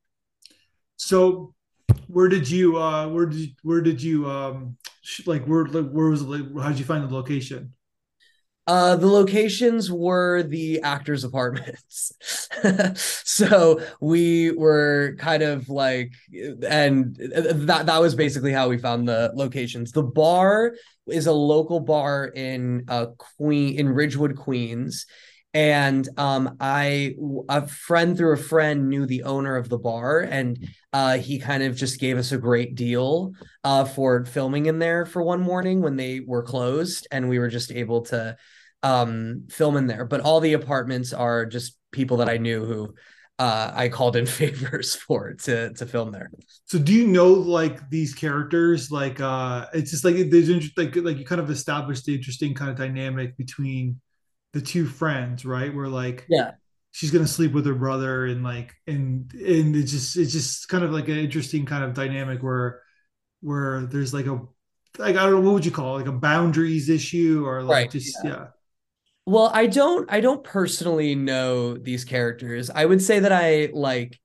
So 0.96 1.54
where 2.08 2.28
did 2.28 2.50
you 2.50 2.78
uh 2.78 3.08
where 3.08 3.26
did 3.26 3.40
you, 3.40 3.48
where 3.64 3.82
did 3.82 4.02
you 4.02 4.30
um 4.30 4.78
like 5.26 5.46
where 5.46 5.66
where 5.66 6.10
was 6.10 6.22
like 6.22 6.42
how 6.62 6.70
did 6.70 6.80
you 6.80 6.86
find 6.86 7.08
the 7.08 7.14
location? 7.14 7.74
Uh, 8.66 8.96
the 8.96 9.08
locations 9.08 9.92
were 9.92 10.42
the 10.44 10.82
actors' 10.84 11.26
apartments. 11.26 12.14
so 12.96 13.82
we 14.00 14.52
were 14.52 15.16
kind 15.20 15.44
of 15.44 15.68
like, 15.68 16.14
and 16.66 17.14
that 17.18 17.88
that 17.88 18.02
was 18.02 18.16
basically 18.16 18.54
how 18.54 18.70
we 18.70 18.78
found 18.78 19.06
the 19.06 19.34
locations. 19.36 19.92
The 19.92 20.04
bar 20.04 20.76
is 21.08 21.28
a 21.28 21.34
local 21.34 21.82
bar 21.82 22.26
in 22.28 22.86
uh 22.88 23.08
Queen 23.38 23.78
in 23.78 23.90
Ridgewood, 23.90 24.38
Queens, 24.38 25.08
and 25.54 26.08
um, 26.18 26.58
I 26.60 27.16
a 27.48 27.68
friend 27.68 28.18
through 28.18 28.34
a 28.34 28.38
friend 28.38 28.90
knew 28.90 29.06
the 29.06 29.24
owner 29.24 29.56
of 29.56 29.70
the 29.70 29.78
bar, 29.78 30.22
and 30.22 30.68
uh, 30.92 31.18
he 31.18 31.40
kind 31.40 31.62
of 31.62 31.76
just 31.76 32.00
gave 32.00 32.18
us 32.18 32.32
a 32.32 32.38
great 32.38 32.76
deal 32.76 33.34
uh, 33.64 33.86
for 33.86 34.26
filming 34.26 34.66
in 34.66 34.80
there 34.80 35.06
for 35.06 35.22
one 35.22 35.42
morning 35.42 35.82
when 35.82 35.96
they 35.96 36.22
were 36.22 36.44
closed, 36.44 37.08
and 37.12 37.30
we 37.30 37.38
were 37.38 37.50
just 37.50 37.72
able 37.72 38.02
to 38.04 38.36
um, 38.82 39.46
film 39.50 39.78
in 39.78 39.86
there. 39.86 40.06
But 40.06 40.22
all 40.22 40.40
the 40.40 40.54
apartments 40.54 41.14
are 41.14 41.46
just 41.46 41.78
people 41.92 42.18
that 42.18 42.30
I 42.30 42.38
knew 42.38 42.66
who 42.66 42.96
uh, 43.38 43.72
I 43.76 43.90
called 43.90 44.16
in 44.16 44.26
favors 44.40 44.96
for 44.96 45.34
to 45.34 45.72
to 45.74 45.86
film 45.86 46.12
there. 46.12 46.32
So 46.66 46.80
do 46.80 46.94
you 46.94 47.08
know 47.08 47.32
like 47.32 47.90
these 47.92 48.16
characters? 48.16 48.90
Like 48.90 49.20
uh 49.20 49.68
it's 49.74 49.92
just 49.92 50.04
like 50.04 50.16
there's 50.32 50.50
like 50.78 50.96
like 50.96 51.18
you 51.18 51.26
kind 51.26 51.42
of 51.42 51.50
established 51.50 52.06
the 52.06 52.16
interesting 52.16 52.54
kind 52.54 52.72
of 52.72 52.78
dynamic 52.78 53.38
between 53.38 54.00
the 54.54 54.62
two 54.62 54.86
friends, 54.86 55.46
right? 55.46 55.74
Where 55.74 55.88
like 55.88 56.26
yeah, 56.30 56.52
she's 56.92 57.12
gonna 57.12 57.28
sleep 57.28 57.52
with 57.52 57.66
her 57.66 57.76
brother 57.76 58.28
and 58.28 58.44
like 58.44 58.74
and 58.88 59.32
and 59.34 59.76
it's 59.76 59.92
just 59.92 60.16
it's 60.16 60.32
just 60.32 60.70
kind 60.70 60.84
of 60.84 60.92
like 60.92 61.08
an 61.10 61.18
interesting 61.18 61.66
kind 61.66 61.84
of 61.84 61.94
dynamic 61.94 62.42
where 62.42 62.82
where 63.42 63.82
there's 63.82 64.14
like 64.14 64.28
a 64.28 64.40
like 64.98 65.16
I 65.16 65.24
don't 65.24 65.32
know 65.32 65.42
what 65.42 65.56
would 65.56 65.66
you 65.66 65.72
call 65.72 65.96
it, 65.96 66.02
like 66.02 66.08
a 66.08 66.18
boundaries 66.18 66.90
issue 66.90 67.44
or 67.46 67.64
like 67.64 67.76
right. 67.76 67.92
just 67.92 68.18
yeah. 68.24 68.30
yeah. 68.30 68.48
Well, 69.26 69.50
I 69.54 69.68
don't 69.68 70.12
I 70.12 70.22
don't 70.22 70.44
personally 70.44 71.16
know 71.16 71.76
these 71.76 72.06
characters. 72.06 72.70
I 72.70 72.86
would 72.86 73.02
say 73.02 73.20
that 73.20 73.32
I 73.32 73.70
like 73.74 74.20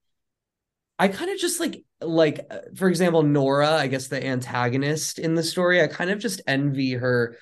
I 0.98 1.08
kind 1.08 1.30
of 1.30 1.38
just 1.38 1.60
like 1.60 1.84
like 2.00 2.46
uh, 2.50 2.58
for 2.76 2.88
example 2.88 3.22
Nora, 3.22 3.70
I 3.70 3.86
guess 3.86 4.08
the 4.08 4.24
antagonist 4.24 5.18
in 5.18 5.34
the 5.34 5.42
story, 5.42 5.80
I 5.80 5.86
kind 5.86 6.10
of 6.10 6.18
just 6.18 6.40
envy 6.46 6.92
her 6.92 7.36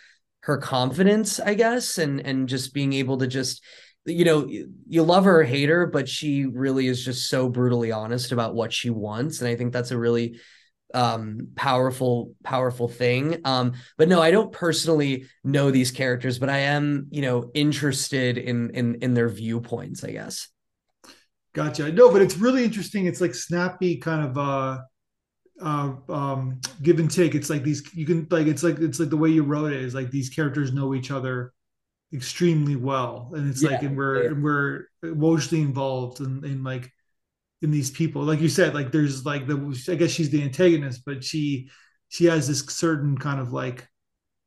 her 0.47 0.59
confidence, 0.59 1.41
I 1.41 1.55
guess, 1.55 1.99
and 1.99 2.21
and 2.21 2.49
just 2.49 2.73
being 2.73 2.93
able 2.93 3.19
to 3.19 3.27
just 3.27 3.65
you 4.05 4.25
know 4.25 4.47
you 4.49 5.03
love 5.03 5.25
her 5.25 5.41
or 5.41 5.45
hate 5.45 5.69
her, 5.69 5.87
but 5.87 6.09
she 6.09 6.47
really 6.47 6.87
is 6.87 7.05
just 7.05 7.29
so 7.29 7.49
brutally 7.49 7.91
honest 7.91 8.31
about 8.31 8.55
what 8.55 8.73
she 8.73 8.89
wants, 8.89 9.41
and 9.41 9.49
I 9.49 9.57
think 9.57 9.73
that's 9.73 9.91
a 9.91 9.99
really 9.99 10.39
um 10.95 11.49
powerful 11.57 12.33
powerful 12.45 12.87
thing. 12.87 13.41
Um 13.45 13.73
but 13.99 14.09
no 14.09 14.23
i 14.23 14.31
don't 14.31 14.53
personally 14.53 15.27
know 15.43 15.73
these 15.73 15.91
characters 15.91 16.39
but 16.39 16.49
i 16.49 16.59
am 16.59 17.09
you 17.11 17.23
know 17.23 17.51
interested 17.55 18.39
in 18.39 18.71
in 18.71 18.95
in 19.03 19.13
their 19.13 19.29
viewpoints 19.29 20.05
i 20.05 20.13
guess. 20.13 20.49
Gotcha. 21.55 21.91
No 21.91 22.13
but 22.13 22.23
it's 22.23 22.37
really 22.37 22.63
interesting. 22.65 23.07
It's 23.07 23.21
like 23.21 23.35
snappy 23.35 23.97
kind 23.97 24.29
of 24.29 24.39
uh 24.39 24.79
uh, 25.61 25.95
um, 26.09 26.61
give 26.83 26.99
and 26.99 27.11
take. 27.11 27.35
It's 27.35 27.51
like 27.51 27.63
these 27.63 27.83
you 27.95 28.07
can 28.07 28.27
like 28.31 28.47
it's 28.47 28.63
like 28.63 28.79
it's 28.79 29.01
like 29.01 29.11
the 29.11 29.17
way 29.17 29.31
you 29.31 29.43
wrote 29.43 29.73
it 29.73 29.81
is 29.81 29.95
like 29.95 30.11
these 30.11 30.29
characters 30.29 30.73
know 30.73 30.95
each 30.95 31.11
other 31.11 31.53
extremely 32.13 32.77
well, 32.77 33.33
and 33.35 33.49
it's 33.49 33.63
yeah, 33.63 33.71
like 33.71 33.83
and 33.83 33.97
we're 33.97 34.23
yeah. 34.23 34.31
and 34.31 34.43
we're 34.43 34.85
emotionally 35.03 35.63
involved 35.63 36.21
in, 36.21 36.45
in 36.45 36.63
like 36.63 36.91
in 37.63 37.71
these 37.71 37.91
people. 37.91 38.23
Like 38.23 38.41
you 38.41 38.49
said, 38.49 38.75
like 38.75 38.93
there's 38.93 39.25
like 39.25 39.47
the 39.47 39.85
I 39.91 39.95
guess 39.95 40.11
she's 40.11 40.31
the 40.31 40.43
antagonist, 40.43 41.03
but 41.05 41.25
she 41.25 41.71
she 42.09 42.27
has 42.27 42.49
this 42.49 42.65
certain 42.67 43.17
kind 43.19 43.41
of 43.41 43.53
like 43.53 43.89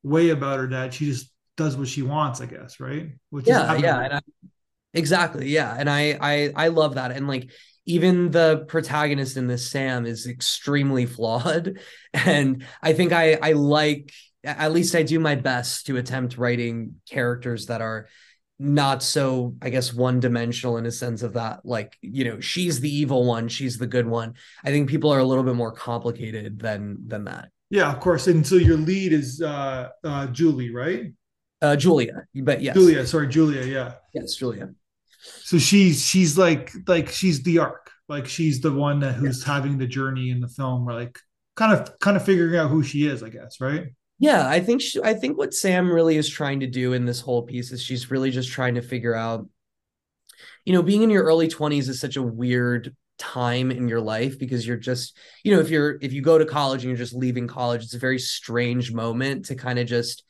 way 0.03 0.29
about 0.29 0.59
her 0.59 0.67
that 0.67 0.93
she 0.93 1.05
just 1.05 1.31
does 1.57 1.75
what 1.75 1.87
she 1.87 2.01
wants, 2.01 2.39
I 2.39 2.45
guess, 2.45 2.79
right? 2.79 3.09
Which 3.31 3.47
yeah, 3.47 3.75
yeah, 3.75 3.97
I, 3.97 4.19
exactly, 4.93 5.49
yeah, 5.49 5.75
and 5.77 5.89
I 5.89 6.17
I 6.21 6.53
I 6.55 6.67
love 6.69 6.95
that, 6.95 7.11
and 7.11 7.27
like 7.27 7.49
even 7.89 8.29
the 8.29 8.65
protagonist 8.67 9.35
in 9.35 9.47
this 9.47 9.71
Sam 9.71 10.05
is 10.05 10.27
extremely 10.27 11.05
flawed. 11.05 11.79
And 12.11 12.65
I 12.81 12.93
think 12.93 13.11
I 13.13 13.33
I 13.33 13.51
like 13.51 14.11
at 14.43 14.71
least 14.71 14.95
I 14.95 15.03
do 15.03 15.19
my 15.19 15.35
best 15.35 15.85
to 15.85 15.97
attempt 15.97 16.39
writing 16.39 16.95
characters 17.07 17.67
that 17.67 17.81
are 17.81 18.07
not 18.57 19.03
so 19.03 19.55
I 19.61 19.69
guess 19.69 19.93
one 19.93 20.19
dimensional 20.19 20.77
in 20.77 20.87
a 20.87 20.91
sense 20.91 21.21
of 21.21 21.33
that 21.33 21.59
like 21.65 21.95
you 22.01 22.25
know 22.25 22.39
she's 22.39 22.79
the 22.79 22.89
evil 22.89 23.25
one 23.25 23.47
she's 23.47 23.77
the 23.77 23.85
good 23.85 24.07
one. 24.07 24.33
I 24.63 24.71
think 24.71 24.89
people 24.89 25.13
are 25.13 25.19
a 25.19 25.23
little 25.23 25.43
bit 25.43 25.55
more 25.55 25.71
complicated 25.71 26.57
than 26.57 26.97
than 27.07 27.25
that. 27.25 27.49
Yeah 27.69 27.93
of 27.93 27.99
course. 27.99 28.25
And 28.25 28.45
so 28.45 28.55
your 28.55 28.77
lead 28.77 29.13
is 29.13 29.39
uh 29.41 29.89
uh 30.03 30.27
Julie 30.27 30.73
right? 30.73 31.13
Uh 31.61 31.75
Julia 31.75 32.25
but 32.33 32.59
yes. 32.59 32.73
Julia 32.73 33.05
sorry 33.05 33.27
Julia 33.27 33.63
yeah. 33.65 33.93
Yes 34.15 34.35
Julia 34.35 34.69
so 35.19 35.57
she's 35.57 36.05
she's 36.05 36.37
like 36.37 36.71
like 36.87 37.09
she's 37.09 37.43
the 37.43 37.59
arc. 37.59 37.91
Like 38.07 38.27
she's 38.27 38.59
the 38.59 38.71
one 38.71 39.01
that 39.01 39.13
who's 39.13 39.45
yeah. 39.45 39.53
having 39.53 39.77
the 39.77 39.85
journey 39.85 40.31
in 40.31 40.39
the 40.39 40.47
film 40.47 40.85
like 40.85 41.19
kind 41.55 41.73
of 41.73 41.99
kind 41.99 42.17
of 42.17 42.25
figuring 42.25 42.57
out 42.57 42.69
who 42.69 42.81
she 42.81 43.05
is 43.05 43.21
i 43.21 43.29
guess 43.29 43.59
right? 43.61 43.87
Yeah 44.17 44.47
i 44.47 44.59
think 44.59 44.81
she, 44.81 45.01
i 45.03 45.13
think 45.13 45.37
what 45.37 45.53
sam 45.53 45.91
really 45.91 46.17
is 46.17 46.27
trying 46.27 46.61
to 46.61 46.67
do 46.67 46.93
in 46.93 47.05
this 47.05 47.21
whole 47.21 47.43
piece 47.43 47.71
is 47.71 47.81
she's 47.81 48.09
really 48.09 48.31
just 48.31 48.51
trying 48.51 48.75
to 48.75 48.81
figure 48.81 49.13
out 49.13 49.47
you 50.65 50.73
know 50.73 50.81
being 50.81 51.03
in 51.03 51.09
your 51.09 51.23
early 51.23 51.47
20s 51.47 51.87
is 51.87 51.99
such 51.99 52.15
a 52.15 52.21
weird 52.21 52.95
time 53.17 53.69
in 53.71 53.87
your 53.87 53.99
life 53.99 54.39
because 54.39 54.65
you're 54.65 54.77
just 54.77 55.17
you 55.43 55.53
know 55.53 55.59
if 55.59 55.69
you're 55.69 55.97
if 56.01 56.13
you 56.13 56.21
go 56.21 56.37
to 56.37 56.45
college 56.45 56.83
and 56.83 56.89
you're 56.89 56.97
just 56.97 57.13
leaving 57.13 57.47
college 57.47 57.83
it's 57.83 57.93
a 57.93 57.99
very 57.99 58.19
strange 58.19 58.91
moment 58.91 59.45
to 59.45 59.55
kind 59.55 59.77
of 59.77 59.85
just 59.85 60.23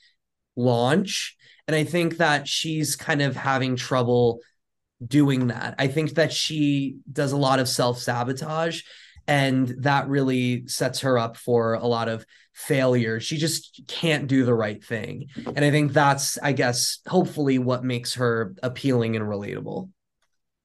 launch. 0.56 1.38
And 1.68 1.76
i 1.76 1.84
think 1.84 2.18
that 2.18 2.48
she's 2.48 2.96
kind 2.96 3.22
of 3.22 3.36
having 3.36 3.76
trouble 3.76 4.40
doing 5.06 5.48
that. 5.48 5.76
I 5.78 5.88
think 5.88 6.16
that 6.16 6.32
she 6.32 6.98
does 7.12 7.32
a 7.32 7.38
lot 7.38 7.60
of 7.60 7.68
self 7.68 8.00
sabotage, 8.00 8.82
and 9.28 9.68
that 9.80 10.08
really 10.08 10.68
sets 10.68 11.02
her 11.02 11.18
up 11.18 11.38
for 11.38 11.74
a 11.74 11.86
lot 11.86 12.10
of 12.10 12.26
failure. 12.54 13.20
She 13.20 13.38
just 13.38 13.82
can't 13.88 14.28
do 14.28 14.44
the 14.44 14.54
right 14.54 14.84
thing. 14.84 15.28
And 15.46 15.64
I 15.64 15.72
think 15.72 15.94
that's, 15.94 16.38
I 16.40 16.52
guess, 16.52 17.00
hopefully 17.08 17.58
what 17.58 17.84
makes 17.84 18.16
her 18.16 18.54
appealing 18.62 19.16
and 19.16 19.26
relatable. 19.26 19.90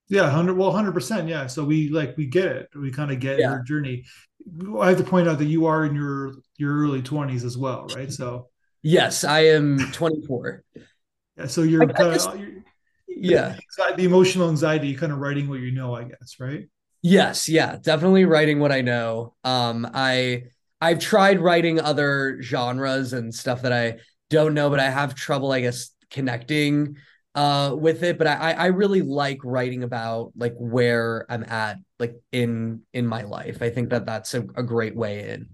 Yeah, 0.07 0.29
hundred 0.29 0.55
well, 0.55 0.71
hundred 0.71 0.93
percent. 0.93 1.27
Yeah. 1.27 1.47
So 1.47 1.63
we 1.63 1.89
like 1.89 2.15
we 2.17 2.27
get 2.27 2.45
it. 2.45 2.69
We 2.75 2.91
kind 2.91 3.11
of 3.11 3.19
get 3.19 3.39
yeah. 3.39 3.49
her 3.49 3.63
journey. 3.63 4.03
I 4.79 4.89
have 4.89 4.97
to 4.99 5.03
point 5.03 5.27
out 5.27 5.39
that 5.39 5.45
you 5.45 5.65
are 5.65 5.85
in 5.85 5.95
your 5.95 6.33
your 6.57 6.75
early 6.77 7.01
twenties 7.01 7.43
as 7.43 7.57
well, 7.57 7.87
right? 7.95 8.11
So 8.11 8.49
yes, 8.83 9.23
I 9.23 9.45
am 9.45 9.79
twenty 9.93 10.21
four. 10.27 10.63
yeah. 11.37 11.47
So 11.47 11.63
you're 11.63 11.87
kind 11.87 12.09
uh, 12.09 12.15
of 12.15 12.41
yeah. 13.15 13.55
the 13.95 14.03
emotional 14.03 14.49
anxiety 14.49 14.93
kind 14.93 15.11
of 15.11 15.19
writing 15.19 15.47
what 15.47 15.59
you 15.59 15.71
know 15.71 15.95
i 15.95 16.03
guess 16.03 16.35
right? 16.39 16.67
Yes. 17.01 17.47
Yeah. 17.47 17.77
Definitely 17.79 18.25
writing 18.25 18.59
what 18.59 18.71
i 18.71 18.81
know. 18.81 19.35
Um 19.43 19.87
i 19.93 20.45
i've 20.81 20.99
tried 20.99 21.39
writing 21.39 21.79
other 21.79 22.41
genres 22.41 23.13
and 23.13 23.33
stuff 23.33 23.61
that 23.61 23.71
i 23.71 23.99
don't 24.29 24.53
know 24.55 24.69
but 24.69 24.79
i 24.79 24.89
have 24.89 25.13
trouble 25.13 25.51
i 25.51 25.61
guess 25.61 25.91
connecting 26.09 26.97
uh 27.35 27.75
with 27.77 28.01
it. 28.01 28.17
But 28.17 28.27
i 28.27 28.53
i 28.53 28.65
really 28.67 29.03
like 29.03 29.37
writing 29.43 29.83
about 29.83 30.31
like 30.35 30.55
where 30.57 31.27
i'm 31.29 31.43
at 31.43 31.77
like 31.99 32.15
in 32.31 32.81
in 32.93 33.05
my 33.05 33.21
life. 33.21 33.61
I 33.61 33.69
think 33.69 33.91
that 33.91 34.07
that's 34.07 34.33
a, 34.33 34.41
a 34.55 34.63
great 34.63 34.95
way 34.95 35.29
in. 35.29 35.49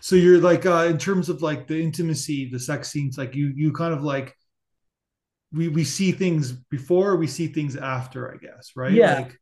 So 0.00 0.16
you're 0.16 0.38
like 0.38 0.66
uh 0.66 0.86
in 0.90 0.98
terms 0.98 1.30
of 1.30 1.40
like 1.40 1.66
the 1.66 1.80
intimacy 1.80 2.50
the 2.50 2.60
sex 2.60 2.90
scenes 2.90 3.16
like 3.16 3.34
you 3.34 3.52
you 3.56 3.72
kind 3.72 3.94
of 3.94 4.02
like 4.02 4.36
we 5.52 5.68
we 5.68 5.84
see 5.84 6.12
things 6.12 6.52
before 6.52 7.16
we 7.16 7.26
see 7.26 7.46
things 7.46 7.76
after 7.76 8.32
i 8.32 8.36
guess 8.36 8.72
right? 8.76 8.92
Yeah. 8.92 9.14
Like, 9.14 9.38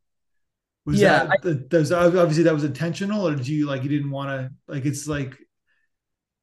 was 0.86 1.00
yeah 1.00 1.24
that, 1.24 1.38
I, 1.44 1.50
that 1.50 1.92
obviously 2.18 2.44
that 2.44 2.54
was 2.54 2.64
intentional 2.64 3.28
or 3.28 3.34
did 3.34 3.46
you 3.46 3.66
like 3.66 3.82
you 3.82 3.88
didn't 3.88 4.10
want 4.10 4.28
to 4.30 4.72
like 4.72 4.86
it's 4.86 5.06
like 5.06 5.36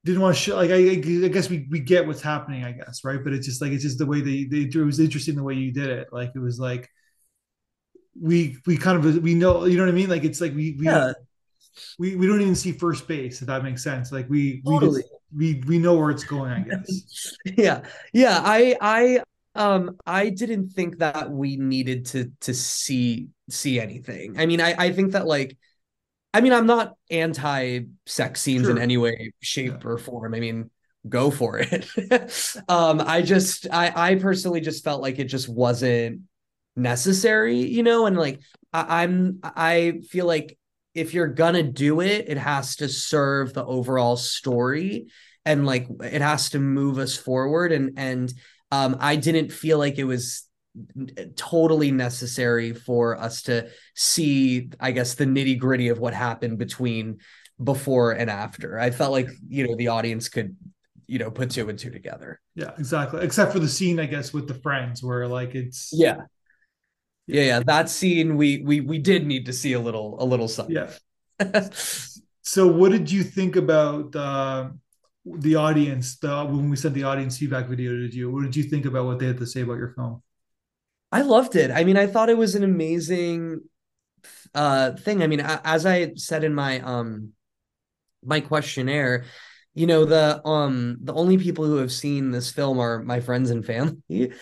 didn't 0.07 0.21
want 0.21 0.35
to 0.35 0.41
show 0.41 0.55
like 0.55 0.71
I, 0.71 0.75
I 0.75 1.27
guess 1.27 1.49
we, 1.49 1.67
we 1.69 1.79
get 1.79 2.07
what's 2.07 2.21
happening 2.21 2.63
i 2.63 2.71
guess 2.71 3.03
right? 3.03 3.21
But 3.21 3.33
it's 3.33 3.45
just 3.45 3.61
like 3.61 3.71
it's 3.71 3.83
just 3.83 3.97
the 3.97 4.05
way 4.05 4.21
they, 4.21 4.45
they 4.45 4.69
it 4.69 4.75
was 4.75 4.99
interesting 4.99 5.35
the 5.35 5.43
way 5.43 5.55
you 5.55 5.71
did 5.71 5.89
it. 5.89 6.07
Like 6.11 6.31
it 6.33 6.39
was 6.39 6.59
like 6.59 6.89
we 8.19 8.57
we 8.65 8.77
kind 8.77 9.03
of 9.03 9.23
we 9.23 9.35
know 9.35 9.65
you 9.65 9.77
know 9.77 9.83
what 9.83 9.89
i 9.89 9.95
mean? 9.95 10.09
Like 10.09 10.23
it's 10.23 10.41
like 10.41 10.55
we 10.55 10.77
we 10.79 10.85
yeah. 10.85 11.13
we, 11.99 12.15
we 12.15 12.25
don't 12.25 12.41
even 12.41 12.55
see 12.55 12.71
first 12.71 13.07
base 13.07 13.41
if 13.41 13.47
that 13.47 13.63
makes 13.63 13.83
sense. 13.83 14.11
Like 14.11 14.29
we 14.29 14.61
totally. 14.61 14.89
we 14.89 15.01
just, 15.01 15.13
we 15.35 15.63
we 15.67 15.79
know 15.79 15.95
where 15.95 16.11
it's 16.11 16.23
going 16.23 16.51
i 16.51 16.59
guess. 16.59 17.35
Yeah. 17.57 17.81
Yeah 18.13 18.41
i 18.43 18.77
i 18.79 19.19
um 19.57 19.97
i 20.05 20.29
didn't 20.29 20.69
think 20.69 20.99
that 20.99 21.29
we 21.29 21.57
needed 21.57 22.05
to 22.05 22.31
to 22.39 22.53
see 22.53 23.27
see 23.49 23.79
anything 23.79 24.39
i 24.39 24.45
mean 24.45 24.61
i 24.61 24.73
i 24.77 24.91
think 24.91 25.11
that 25.11 25.25
like 25.25 25.57
i 26.33 26.41
mean 26.41 26.53
i'm 26.53 26.67
not 26.67 26.93
anti 27.09 27.81
sex 28.05 28.41
scenes 28.41 28.63
sure. 28.63 28.71
in 28.71 28.77
any 28.77 28.97
way 28.97 29.31
shape 29.41 29.83
yeah. 29.83 29.89
or 29.89 29.97
form 29.97 30.33
i 30.33 30.39
mean 30.39 30.69
go 31.09 31.31
for 31.31 31.57
it 31.59 31.87
um 32.69 33.01
i 33.01 33.21
just 33.21 33.67
i 33.71 33.91
i 33.95 34.15
personally 34.15 34.61
just 34.61 34.83
felt 34.83 35.01
like 35.01 35.19
it 35.19 35.25
just 35.25 35.49
wasn't 35.49 36.21
necessary 36.75 37.57
you 37.57 37.81
know 37.81 38.05
and 38.05 38.17
like 38.17 38.39
I, 38.73 39.03
i'm 39.03 39.39
i 39.43 40.01
feel 40.09 40.25
like 40.25 40.57
if 40.93 41.13
you're 41.13 41.27
gonna 41.27 41.63
do 41.63 42.01
it 42.01 42.25
it 42.27 42.37
has 42.37 42.77
to 42.77 42.89
serve 42.89 43.53
the 43.53 43.65
overall 43.65 44.17
story 44.17 45.07
and 45.45 45.65
like 45.65 45.87
it 46.03 46.21
has 46.21 46.49
to 46.49 46.59
move 46.59 46.99
us 46.99 47.15
forward 47.15 47.71
and 47.71 47.93
and 47.97 48.33
um 48.71 48.97
I 48.99 49.15
didn't 49.15 49.51
feel 49.51 49.77
like 49.77 49.97
it 49.97 50.03
was 50.03 50.43
totally 51.35 51.91
necessary 51.91 52.71
for 52.71 53.19
us 53.19 53.41
to 53.41 53.67
see 53.95 54.69
i 54.79 54.91
guess 54.91 55.15
the 55.15 55.25
nitty 55.25 55.57
gritty 55.57 55.87
of 55.87 55.97
what 55.97 56.13
happened 56.13 56.59
between 56.59 57.17
before 57.63 58.11
and 58.11 58.29
after. 58.29 58.79
I 58.79 58.91
felt 58.91 59.11
like 59.11 59.29
you 59.47 59.67
know 59.67 59.75
the 59.75 59.87
audience 59.87 60.29
could 60.29 60.55
you 61.07 61.19
know 61.19 61.31
put 61.31 61.51
two 61.51 61.69
and 61.69 61.79
two 61.79 61.89
together. 61.89 62.39
Yeah 62.55 62.71
exactly. 62.77 63.23
Except 63.23 63.51
for 63.51 63.59
the 63.59 63.67
scene 63.67 63.99
i 63.99 64.05
guess 64.05 64.33
with 64.33 64.47
the 64.47 64.53
friends 64.53 65.03
where 65.03 65.27
like 65.27 65.55
it's 65.55 65.89
yeah. 65.93 66.21
Yeah 67.25 67.43
yeah 67.43 67.59
that 67.65 67.89
scene 67.89 68.37
we 68.37 68.61
we 68.63 68.81
we 68.81 68.99
did 68.99 69.25
need 69.25 69.45
to 69.47 69.53
see 69.53 69.73
a 69.73 69.79
little 69.79 70.17
a 70.19 70.25
little 70.25 70.47
something. 70.47 70.75
Yeah. 70.75 71.69
So 72.43 72.65
what 72.65 72.93
did 72.93 73.11
you 73.11 73.23
think 73.23 73.57
about 73.57 74.15
uh 74.15 74.69
the 75.35 75.55
audience 75.55 76.17
the 76.17 76.45
when 76.45 76.69
we 76.69 76.75
sent 76.75 76.93
the 76.93 77.03
audience 77.03 77.37
feedback 77.37 77.67
video 77.67 77.91
to 77.91 78.07
you 78.07 78.31
what 78.31 78.43
did 78.43 78.55
you 78.55 78.63
think 78.63 78.85
about 78.85 79.05
what 79.05 79.19
they 79.19 79.27
had 79.27 79.37
to 79.37 79.45
say 79.45 79.61
about 79.61 79.77
your 79.77 79.89
film 79.89 80.21
I 81.11 81.21
loved 81.21 81.55
it. 81.55 81.71
I 81.71 81.83
mean, 81.83 81.97
I 81.97 82.07
thought 82.07 82.29
it 82.29 82.37
was 82.37 82.55
an 82.55 82.63
amazing 82.63 83.61
uh 84.53 84.91
thing. 84.91 85.23
I 85.23 85.27
mean, 85.27 85.41
as 85.41 85.85
I 85.85 86.13
said 86.15 86.43
in 86.43 86.53
my 86.53 86.79
um 86.81 87.33
my 88.23 88.41
questionnaire, 88.41 89.25
you 89.73 89.87
know, 89.87 90.05
the 90.05 90.45
um 90.45 90.97
the 91.01 91.13
only 91.13 91.37
people 91.37 91.65
who 91.65 91.77
have 91.77 91.91
seen 91.91 92.31
this 92.31 92.51
film 92.51 92.79
are 92.79 93.01
my 93.03 93.19
friends 93.21 93.49
and 93.49 93.65
family. 93.65 94.33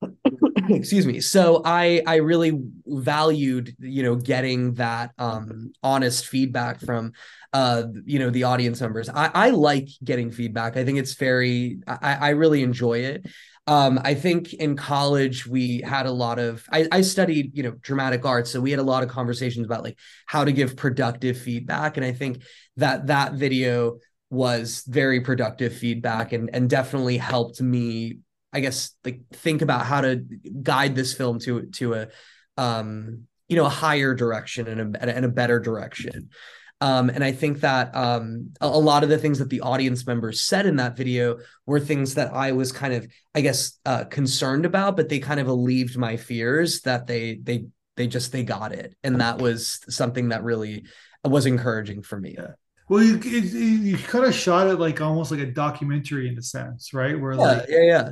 Excuse 0.68 1.06
me. 1.06 1.20
So 1.20 1.62
I 1.64 2.02
I 2.06 2.16
really 2.16 2.60
valued, 2.86 3.74
you 3.80 4.02
know, 4.02 4.14
getting 4.14 4.74
that 4.74 5.12
um 5.18 5.72
honest 5.82 6.26
feedback 6.26 6.80
from 6.80 7.12
uh 7.52 7.84
you 8.04 8.18
know 8.18 8.30
the 8.30 8.44
audience 8.44 8.80
members. 8.80 9.08
I 9.08 9.30
I 9.34 9.50
like 9.50 9.88
getting 10.02 10.30
feedback. 10.30 10.76
I 10.76 10.84
think 10.84 10.98
it's 10.98 11.14
very 11.14 11.78
I 11.86 12.14
I 12.14 12.28
really 12.30 12.62
enjoy 12.62 13.00
it 13.00 13.26
um, 13.68 14.00
I 14.02 14.14
think 14.14 14.54
in 14.54 14.76
college 14.76 15.46
we 15.46 15.82
had 15.82 16.06
a 16.06 16.10
lot 16.10 16.38
of 16.38 16.64
I, 16.72 16.88
I, 16.90 17.02
studied, 17.02 17.54
you 17.54 17.62
know, 17.62 17.72
dramatic 17.82 18.24
arts, 18.24 18.50
so 18.50 18.62
we 18.62 18.70
had 18.70 18.80
a 18.80 18.82
lot 18.82 19.02
of 19.02 19.10
conversations 19.10 19.66
about 19.66 19.84
like 19.84 19.98
how 20.24 20.42
to 20.42 20.52
give 20.52 20.74
productive 20.74 21.36
feedback, 21.38 21.98
and 21.98 22.06
I 22.06 22.12
think 22.12 22.42
that 22.78 23.08
that 23.08 23.34
video 23.34 23.98
was 24.30 24.84
very 24.86 25.20
productive 25.20 25.76
feedback 25.76 26.32
and 26.32 26.48
and 26.54 26.70
definitely 26.70 27.18
helped 27.18 27.60
me, 27.60 28.20
I 28.54 28.60
guess, 28.60 28.92
like 29.04 29.20
think 29.34 29.60
about 29.60 29.84
how 29.84 30.00
to 30.00 30.24
guide 30.62 30.94
this 30.94 31.12
film 31.12 31.38
to 31.40 31.66
to 31.72 31.92
a 31.92 32.08
um 32.56 33.24
you 33.50 33.56
know 33.56 33.66
a 33.66 33.70
higher 33.70 34.14
direction 34.14 34.66
and 34.66 34.96
a 34.96 35.14
and 35.14 35.26
a 35.26 35.28
better 35.28 35.60
direction. 35.60 36.30
Um, 36.80 37.10
and 37.10 37.24
I 37.24 37.32
think 37.32 37.60
that 37.60 37.94
um, 37.96 38.52
a, 38.60 38.66
a, 38.66 38.68
lot 38.68 39.02
of 39.02 39.08
the 39.08 39.18
things 39.18 39.40
that 39.40 39.50
the 39.50 39.62
audience 39.62 40.06
members 40.06 40.40
said 40.42 40.64
in 40.64 40.76
that 40.76 40.96
video 40.96 41.38
were 41.66 41.80
things 41.80 42.14
that 42.14 42.32
I 42.32 42.52
was 42.52 42.70
kind 42.70 42.94
of, 42.94 43.08
I 43.34 43.40
guess, 43.40 43.78
uh, 43.84 44.04
concerned 44.04 44.64
about, 44.64 44.96
but 44.96 45.08
they 45.08 45.18
kind 45.18 45.40
of 45.40 45.48
alleviated 45.48 45.98
my 45.98 46.16
fears 46.16 46.82
that 46.82 47.08
they 47.08 47.34
they 47.42 47.66
they 47.96 48.06
just 48.06 48.30
they 48.30 48.44
got 48.44 48.72
it, 48.72 48.94
and 49.02 49.20
that 49.20 49.38
was 49.38 49.80
something 49.88 50.28
that 50.28 50.44
really 50.44 50.84
was 51.24 51.46
encouraging 51.46 52.02
for 52.02 52.18
me. 52.18 52.36
Yeah. 52.38 52.52
Well, 52.88 53.02
you, 53.02 53.18
you, 53.18 53.40
you 53.40 53.98
kind 53.98 54.24
of 54.24 54.34
shot 54.34 54.68
it 54.68 54.76
like 54.76 55.00
almost 55.00 55.30
like 55.30 55.40
a 55.40 55.46
documentary 55.46 56.28
in 56.28 56.38
a 56.38 56.42
sense, 56.42 56.94
right? 56.94 57.20
Where 57.20 57.32
yeah, 57.32 57.40
like 57.40 57.66
yeah, 57.68 57.82
yeah, 57.82 58.10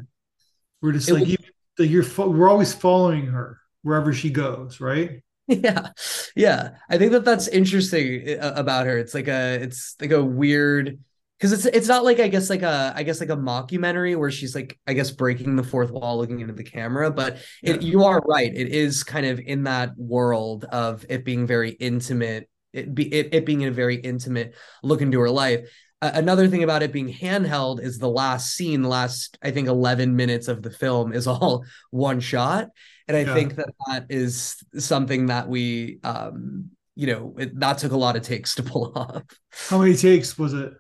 we're 0.83 0.93
just 0.93 1.09
it 1.09 1.15
like, 1.15 1.21
was, 1.23 1.31
you, 1.31 1.37
like 1.79 1.91
you're 1.91 2.27
we're 2.27 2.51
always 2.51 2.75
following 2.75 3.27
her 3.27 3.61
wherever 3.83 4.13
she 4.13 4.31
goes, 4.31 4.81
right? 4.81 5.23
yeah. 5.65 5.89
Yeah. 6.35 6.71
I 6.89 6.99
think 6.99 7.13
that 7.13 7.25
that's 7.25 7.49
interesting 7.49 8.39
uh, 8.41 8.53
about 8.57 8.87
her. 8.87 8.99
It's 8.99 9.15
like 9.15 9.29
a 9.29 9.55
it's 9.63 9.95
like 10.01 10.11
a 10.11 10.25
weird 10.25 10.99
because 11.39 11.53
it's 11.53 11.67
it's 11.67 11.89
not 11.89 12.05
like 12.05 12.19
i 12.19 12.29
guess 12.29 12.49
like 12.49 12.63
a 12.63 12.93
i 12.97 13.03
guess 13.03 13.21
like 13.21 13.29
a 13.29 13.37
mockumentary 13.37 14.17
where 14.17 14.31
she's 14.31 14.55
like 14.55 14.79
i 14.87 14.93
guess 14.93 15.11
breaking 15.11 15.57
the 15.57 15.63
fourth 15.63 15.91
wall 15.91 16.17
looking 16.17 16.41
into 16.41 16.55
the 16.55 16.65
camera 16.65 17.11
but 17.11 17.39
it, 17.63 17.83
you 17.83 18.05
are 18.05 18.23
right. 18.27 18.53
It 18.55 18.69
is 18.69 19.05
kind 19.05 19.27
of 19.27 19.39
in 19.39 19.65
that 19.65 19.97
world 19.97 20.65
of 20.65 21.05
it 21.09 21.25
being 21.25 21.47
very 21.47 21.73
intimate 21.73 22.49
it 22.73 22.95
be 22.95 23.13
it, 23.13 23.35
it 23.35 23.47
being 23.47 23.65
a 23.65 23.71
very 23.71 23.97
intimate 23.97 24.55
look 24.83 25.01
into 25.01 25.21
her 25.21 25.31
life 25.31 25.69
uh, 26.03 26.11
another 26.15 26.49
thing 26.49 26.63
about 26.63 26.83
it 26.83 26.93
being 26.93 27.13
handheld 27.13 27.81
is 27.81 27.99
the 27.99 28.09
last 28.09 28.55
scene 28.55 28.83
the 28.83 28.89
last 28.89 29.39
i 29.43 29.51
think 29.51 29.69
11 29.69 30.15
minutes 30.15 30.49
of 30.49 30.63
the 30.63 30.71
film 30.71 31.13
is 31.13 31.27
all 31.27 31.65
one 31.91 32.21
shot 32.21 32.69
and 33.09 33.17
I 33.17 33.21
yeah. 33.21 33.35
think 33.35 33.55
that 33.57 33.69
that 33.87 34.07
is 34.09 34.57
something 34.79 35.27
that 35.27 35.49
we, 35.49 36.01
um, 36.03 36.71
you 36.95 37.07
know, 37.07 37.37
it, 37.39 37.59
that 37.61 37.79
took 37.79 37.93
a 37.93 37.97
lot 37.97 38.17
of 38.17 38.23
takes 38.23 38.57
to 38.57 38.63
pull 38.63 38.93
off. 38.97 39.23
How 39.69 39.79
many 39.79 39.97
takes 39.97 40.39
was 40.39 40.55
it? 40.55 40.73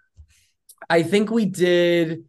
I 0.90 1.02
think 1.02 1.30
we 1.30 1.46
did. 1.46 2.24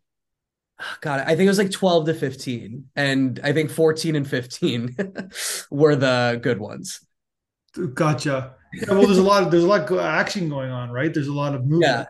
God, 1.02 1.22
I 1.22 1.36
think 1.36 1.42
it 1.42 1.48
was 1.48 1.58
like 1.58 1.72
12 1.72 2.06
to 2.08 2.14
15. 2.14 2.86
And 2.96 3.40
I 3.44 3.54
think 3.54 3.72
14 3.72 4.16
and 4.16 4.28
15 4.28 4.96
were 5.72 5.96
the 5.96 6.40
good 6.42 6.60
ones. 6.60 7.00
Gotcha. 7.94 8.56
Yeah, 8.74 8.92
well, 8.92 9.06
there's 9.06 9.18
a 9.18 9.24
lot 9.24 9.44
of 9.44 9.52
there's 9.52 9.64
a 9.64 9.68
lot 9.68 9.90
of 9.90 10.00
action 10.00 10.50
going 10.50 10.70
on, 10.70 10.92
right? 10.92 11.14
There's 11.14 11.28
a 11.28 11.34
lot 11.34 11.56
of 11.56 11.62
movement. 11.62 11.84
Yeah 11.84 12.06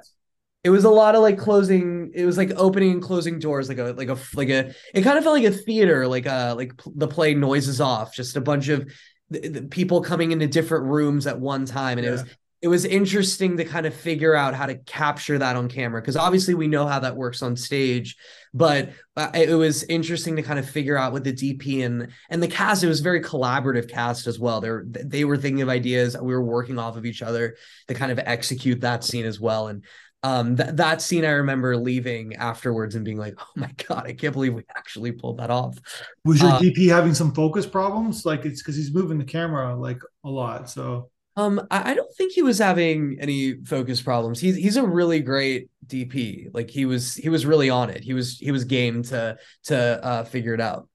it 0.67 0.69
was 0.69 0.83
a 0.83 0.89
lot 0.89 1.15
of 1.15 1.21
like 1.21 1.37
closing 1.37 2.11
it 2.13 2.25
was 2.25 2.37
like 2.37 2.51
opening 2.57 2.91
and 2.91 3.01
closing 3.01 3.39
doors 3.39 3.69
like 3.69 3.77
a 3.77 3.93
like 3.93 4.09
a 4.09 4.17
like 4.35 4.49
a 4.49 4.73
it 4.93 5.01
kind 5.01 5.17
of 5.17 5.23
felt 5.23 5.37
like 5.37 5.45
a 5.45 5.51
theater 5.51 6.05
like 6.05 6.27
uh 6.27 6.53
like 6.57 6.73
the 6.85 7.07
play 7.07 7.33
noises 7.33 7.79
off 7.79 8.13
just 8.13 8.35
a 8.35 8.41
bunch 8.41 8.67
of 8.67 8.91
the, 9.29 9.47
the 9.47 9.61
people 9.61 10.01
coming 10.01 10.33
into 10.33 10.45
different 10.45 10.83
rooms 10.83 11.25
at 11.25 11.39
one 11.39 11.65
time 11.65 11.97
and 11.97 12.03
yeah. 12.03 12.09
it 12.09 12.15
was 12.15 12.25
it 12.59 12.67
was 12.67 12.85
interesting 12.85 13.55
to 13.57 13.63
kind 13.63 13.85
of 13.85 13.93
figure 13.93 14.35
out 14.35 14.55
how 14.55 14.65
to 14.65 14.75
capture 14.75 15.37
that 15.37 15.55
on 15.55 15.69
camera 15.69 16.01
because 16.01 16.17
obviously 16.17 16.53
we 16.53 16.67
know 16.67 16.85
how 16.85 16.99
that 16.99 17.15
works 17.15 17.41
on 17.41 17.55
stage 17.55 18.17
but 18.53 18.91
uh, 19.15 19.29
it 19.33 19.53
was 19.53 19.83
interesting 19.83 20.35
to 20.35 20.41
kind 20.41 20.59
of 20.59 20.69
figure 20.69 20.97
out 20.97 21.13
with 21.13 21.23
the 21.23 21.31
dp 21.31 21.85
and 21.85 22.09
and 22.29 22.43
the 22.43 22.47
cast 22.47 22.83
it 22.83 22.87
was 22.87 22.99
very 22.99 23.21
collaborative 23.21 23.89
cast 23.89 24.27
as 24.27 24.37
well 24.37 24.59
they 24.59 24.69
were 24.69 24.85
they 24.85 25.23
were 25.23 25.37
thinking 25.37 25.61
of 25.61 25.69
ideas 25.69 26.17
we 26.17 26.33
were 26.33 26.43
working 26.43 26.77
off 26.77 26.97
of 26.97 27.05
each 27.05 27.21
other 27.21 27.55
to 27.87 27.93
kind 27.93 28.11
of 28.11 28.19
execute 28.19 28.81
that 28.81 29.05
scene 29.05 29.25
as 29.25 29.39
well 29.39 29.69
and 29.69 29.85
um 30.23 30.55
th- 30.57 30.69
that 30.73 31.01
scene 31.01 31.23
i 31.23 31.29
remember 31.29 31.77
leaving 31.77 32.35
afterwards 32.35 32.95
and 32.95 33.05
being 33.05 33.17
like 33.17 33.35
oh 33.39 33.51
my 33.55 33.71
god 33.87 34.07
i 34.07 34.13
can't 34.13 34.33
believe 34.33 34.53
we 34.53 34.63
actually 34.75 35.11
pulled 35.11 35.37
that 35.37 35.49
off. 35.49 35.77
Was 36.25 36.41
your 36.41 36.51
um, 36.51 36.61
dp 36.61 36.89
having 36.89 37.13
some 37.13 37.33
focus 37.33 37.65
problems? 37.65 38.25
Like 38.25 38.45
it's 38.45 38.61
because 38.61 38.75
he's 38.75 38.93
moving 38.93 39.17
the 39.17 39.25
camera 39.25 39.75
like 39.75 39.99
a 40.23 40.29
lot 40.29 40.69
so. 40.69 41.09
Um 41.35 41.61
I, 41.69 41.91
I 41.91 41.93
don't 41.93 42.11
think 42.15 42.33
he 42.33 42.41
was 42.41 42.57
having 42.57 43.17
any 43.19 43.63
focus 43.63 44.01
problems. 44.01 44.39
He's 44.39 44.55
he's 44.55 44.77
a 44.77 44.85
really 44.85 45.19
great 45.19 45.69
dp 45.85 46.53
like 46.53 46.69
he 46.69 46.85
was 46.85 47.13
he 47.13 47.29
was 47.29 47.45
really 47.45 47.69
on 47.69 47.89
it. 47.89 48.03
He 48.03 48.13
was 48.13 48.37
he 48.39 48.51
was 48.51 48.63
game 48.63 49.03
to 49.03 49.37
to 49.65 50.03
uh 50.03 50.23
figure 50.23 50.53
it 50.53 50.61
out. 50.61 50.89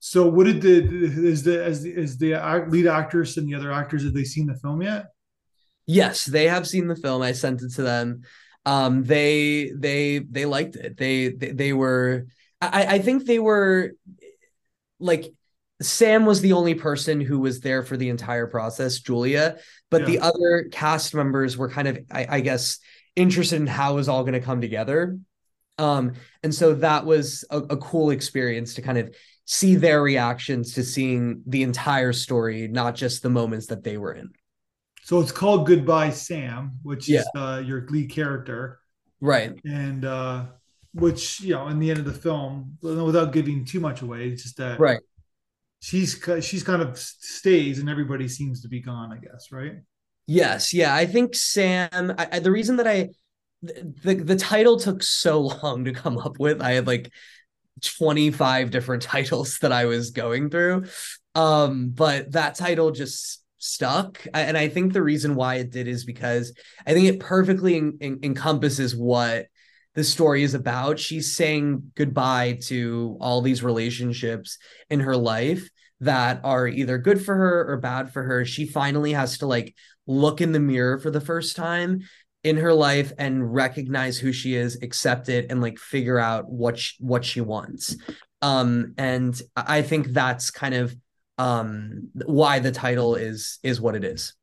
So 0.00 0.28
what 0.28 0.44
did 0.44 0.60
the 0.60 0.74
is 0.74 1.44
the 1.44 1.64
as 1.64 1.84
is 1.84 2.18
the 2.18 2.34
lead 2.68 2.86
actress 2.86 3.36
and 3.36 3.48
the 3.48 3.54
other 3.54 3.72
actors 3.72 4.04
have 4.04 4.14
they 4.14 4.24
seen 4.24 4.46
the 4.46 4.56
film 4.56 4.82
yet 4.82 5.06
Yes, 5.86 6.24
they 6.24 6.48
have 6.48 6.66
seen 6.66 6.86
the 6.86 6.96
film. 6.96 7.22
I 7.22 7.32
sent 7.32 7.62
it 7.62 7.72
to 7.74 7.82
them. 7.82 8.22
Um, 8.66 9.04
they 9.04 9.72
they 9.76 10.18
they 10.18 10.46
liked 10.46 10.76
it. 10.76 10.96
They 10.96 11.28
they, 11.28 11.50
they 11.50 11.72
were. 11.72 12.26
I, 12.60 12.86
I 12.94 12.98
think 13.00 13.26
they 13.26 13.38
were 13.38 13.92
like 14.98 15.32
Sam 15.82 16.24
was 16.24 16.40
the 16.40 16.52
only 16.52 16.74
person 16.74 17.20
who 17.20 17.40
was 17.40 17.60
there 17.60 17.82
for 17.82 17.96
the 17.96 18.08
entire 18.08 18.46
process, 18.46 19.00
Julia, 19.00 19.58
but 19.90 20.02
yeah. 20.02 20.06
the 20.06 20.18
other 20.20 20.68
cast 20.70 21.14
members 21.14 21.56
were 21.56 21.68
kind 21.68 21.88
of, 21.88 21.98
I, 22.10 22.26
I 22.28 22.40
guess, 22.40 22.78
interested 23.16 23.60
in 23.60 23.66
how 23.66 23.92
it 23.92 23.96
was 23.96 24.08
all 24.08 24.22
going 24.22 24.34
to 24.34 24.40
come 24.40 24.60
together. 24.60 25.18
Um, 25.78 26.12
and 26.42 26.54
so 26.54 26.74
that 26.74 27.04
was 27.04 27.44
a, 27.50 27.58
a, 27.58 27.76
cool 27.76 28.10
experience 28.10 28.74
to 28.74 28.82
kind 28.82 28.96
of 28.96 29.12
see 29.44 29.74
their 29.74 30.00
reactions 30.00 30.74
to 30.74 30.84
seeing 30.84 31.42
the 31.46 31.64
entire 31.64 32.12
story, 32.12 32.68
not 32.68 32.94
just 32.94 33.24
the 33.24 33.30
moments 33.30 33.66
that 33.66 33.82
they 33.82 33.96
were 33.96 34.12
in. 34.12 34.30
So 35.04 35.20
it's 35.20 35.32
called 35.32 35.66
Goodbye 35.66 36.10
Sam, 36.10 36.78
which 36.82 37.10
yeah. 37.10 37.20
is 37.20 37.28
uh, 37.36 37.62
your 37.64 37.86
lead 37.90 38.10
character, 38.10 38.80
right? 39.20 39.52
And 39.62 40.06
uh, 40.06 40.46
which 40.94 41.42
you 41.42 41.54
know, 41.54 41.68
in 41.68 41.78
the 41.78 41.90
end 41.90 41.98
of 41.98 42.06
the 42.06 42.12
film, 42.14 42.78
without 42.80 43.34
giving 43.34 43.66
too 43.66 43.80
much 43.80 44.00
away, 44.00 44.28
it's 44.28 44.44
just 44.44 44.56
that 44.56 44.80
right. 44.80 45.00
She's 45.80 46.24
she's 46.40 46.62
kind 46.62 46.80
of 46.80 46.98
stays, 46.98 47.80
and 47.80 47.90
everybody 47.90 48.28
seems 48.28 48.62
to 48.62 48.68
be 48.68 48.80
gone. 48.80 49.12
I 49.12 49.18
guess, 49.18 49.52
right? 49.52 49.74
Yes, 50.26 50.72
yeah. 50.72 50.94
I 50.94 51.04
think 51.04 51.34
Sam. 51.34 52.14
I, 52.16 52.28
I, 52.32 52.38
the 52.38 52.50
reason 52.50 52.76
that 52.76 52.88
I 52.88 53.10
the 53.60 54.14
the 54.14 54.36
title 54.36 54.78
took 54.78 55.02
so 55.02 55.40
long 55.62 55.84
to 55.84 55.92
come 55.92 56.16
up 56.16 56.38
with, 56.38 56.62
I 56.62 56.72
had 56.72 56.86
like 56.86 57.12
25 57.82 58.70
different 58.70 59.02
titles 59.12 59.58
that 59.60 59.70
I 59.70 59.84
was 59.84 60.12
going 60.12 60.48
through. 60.48 60.86
Um, 61.34 61.90
but 61.90 62.32
that 62.32 62.54
title 62.54 62.90
just 62.90 63.43
stuck. 63.64 64.26
And 64.34 64.58
I 64.58 64.68
think 64.68 64.92
the 64.92 65.02
reason 65.02 65.34
why 65.34 65.56
it 65.56 65.70
did 65.70 65.88
is 65.88 66.04
because 66.04 66.52
I 66.86 66.92
think 66.92 67.08
it 67.08 67.20
perfectly 67.20 67.76
en- 67.76 67.98
en- 68.00 68.20
encompasses 68.22 68.94
what 68.94 69.46
the 69.94 70.04
story 70.04 70.42
is 70.42 70.54
about. 70.54 70.98
She's 70.98 71.34
saying 71.34 71.92
goodbye 71.94 72.58
to 72.64 73.16
all 73.20 73.40
these 73.40 73.62
relationships 73.62 74.58
in 74.90 75.00
her 75.00 75.16
life 75.16 75.68
that 76.00 76.40
are 76.44 76.68
either 76.68 76.98
good 76.98 77.24
for 77.24 77.34
her 77.34 77.72
or 77.72 77.78
bad 77.78 78.12
for 78.12 78.22
her. 78.22 78.44
She 78.44 78.66
finally 78.66 79.12
has 79.12 79.38
to 79.38 79.46
like 79.46 79.74
look 80.06 80.40
in 80.40 80.52
the 80.52 80.60
mirror 80.60 80.98
for 80.98 81.10
the 81.10 81.20
first 81.20 81.56
time 81.56 82.02
in 82.42 82.58
her 82.58 82.74
life 82.74 83.12
and 83.16 83.54
recognize 83.54 84.18
who 84.18 84.32
she 84.32 84.54
is, 84.54 84.82
accept 84.82 85.30
it, 85.30 85.46
and 85.48 85.62
like 85.62 85.78
figure 85.78 86.18
out 86.18 86.50
what 86.50 86.78
she, 86.78 86.94
what 86.98 87.24
she 87.24 87.40
wants. 87.40 87.96
Um, 88.42 88.92
and 88.98 89.40
I 89.56 89.80
think 89.80 90.08
that's 90.08 90.50
kind 90.50 90.74
of 90.74 90.94
um 91.38 92.10
why 92.26 92.58
the 92.58 92.70
title 92.70 93.14
is 93.16 93.58
is 93.62 93.80
what 93.80 93.94
it 93.94 94.04
is. 94.04 94.34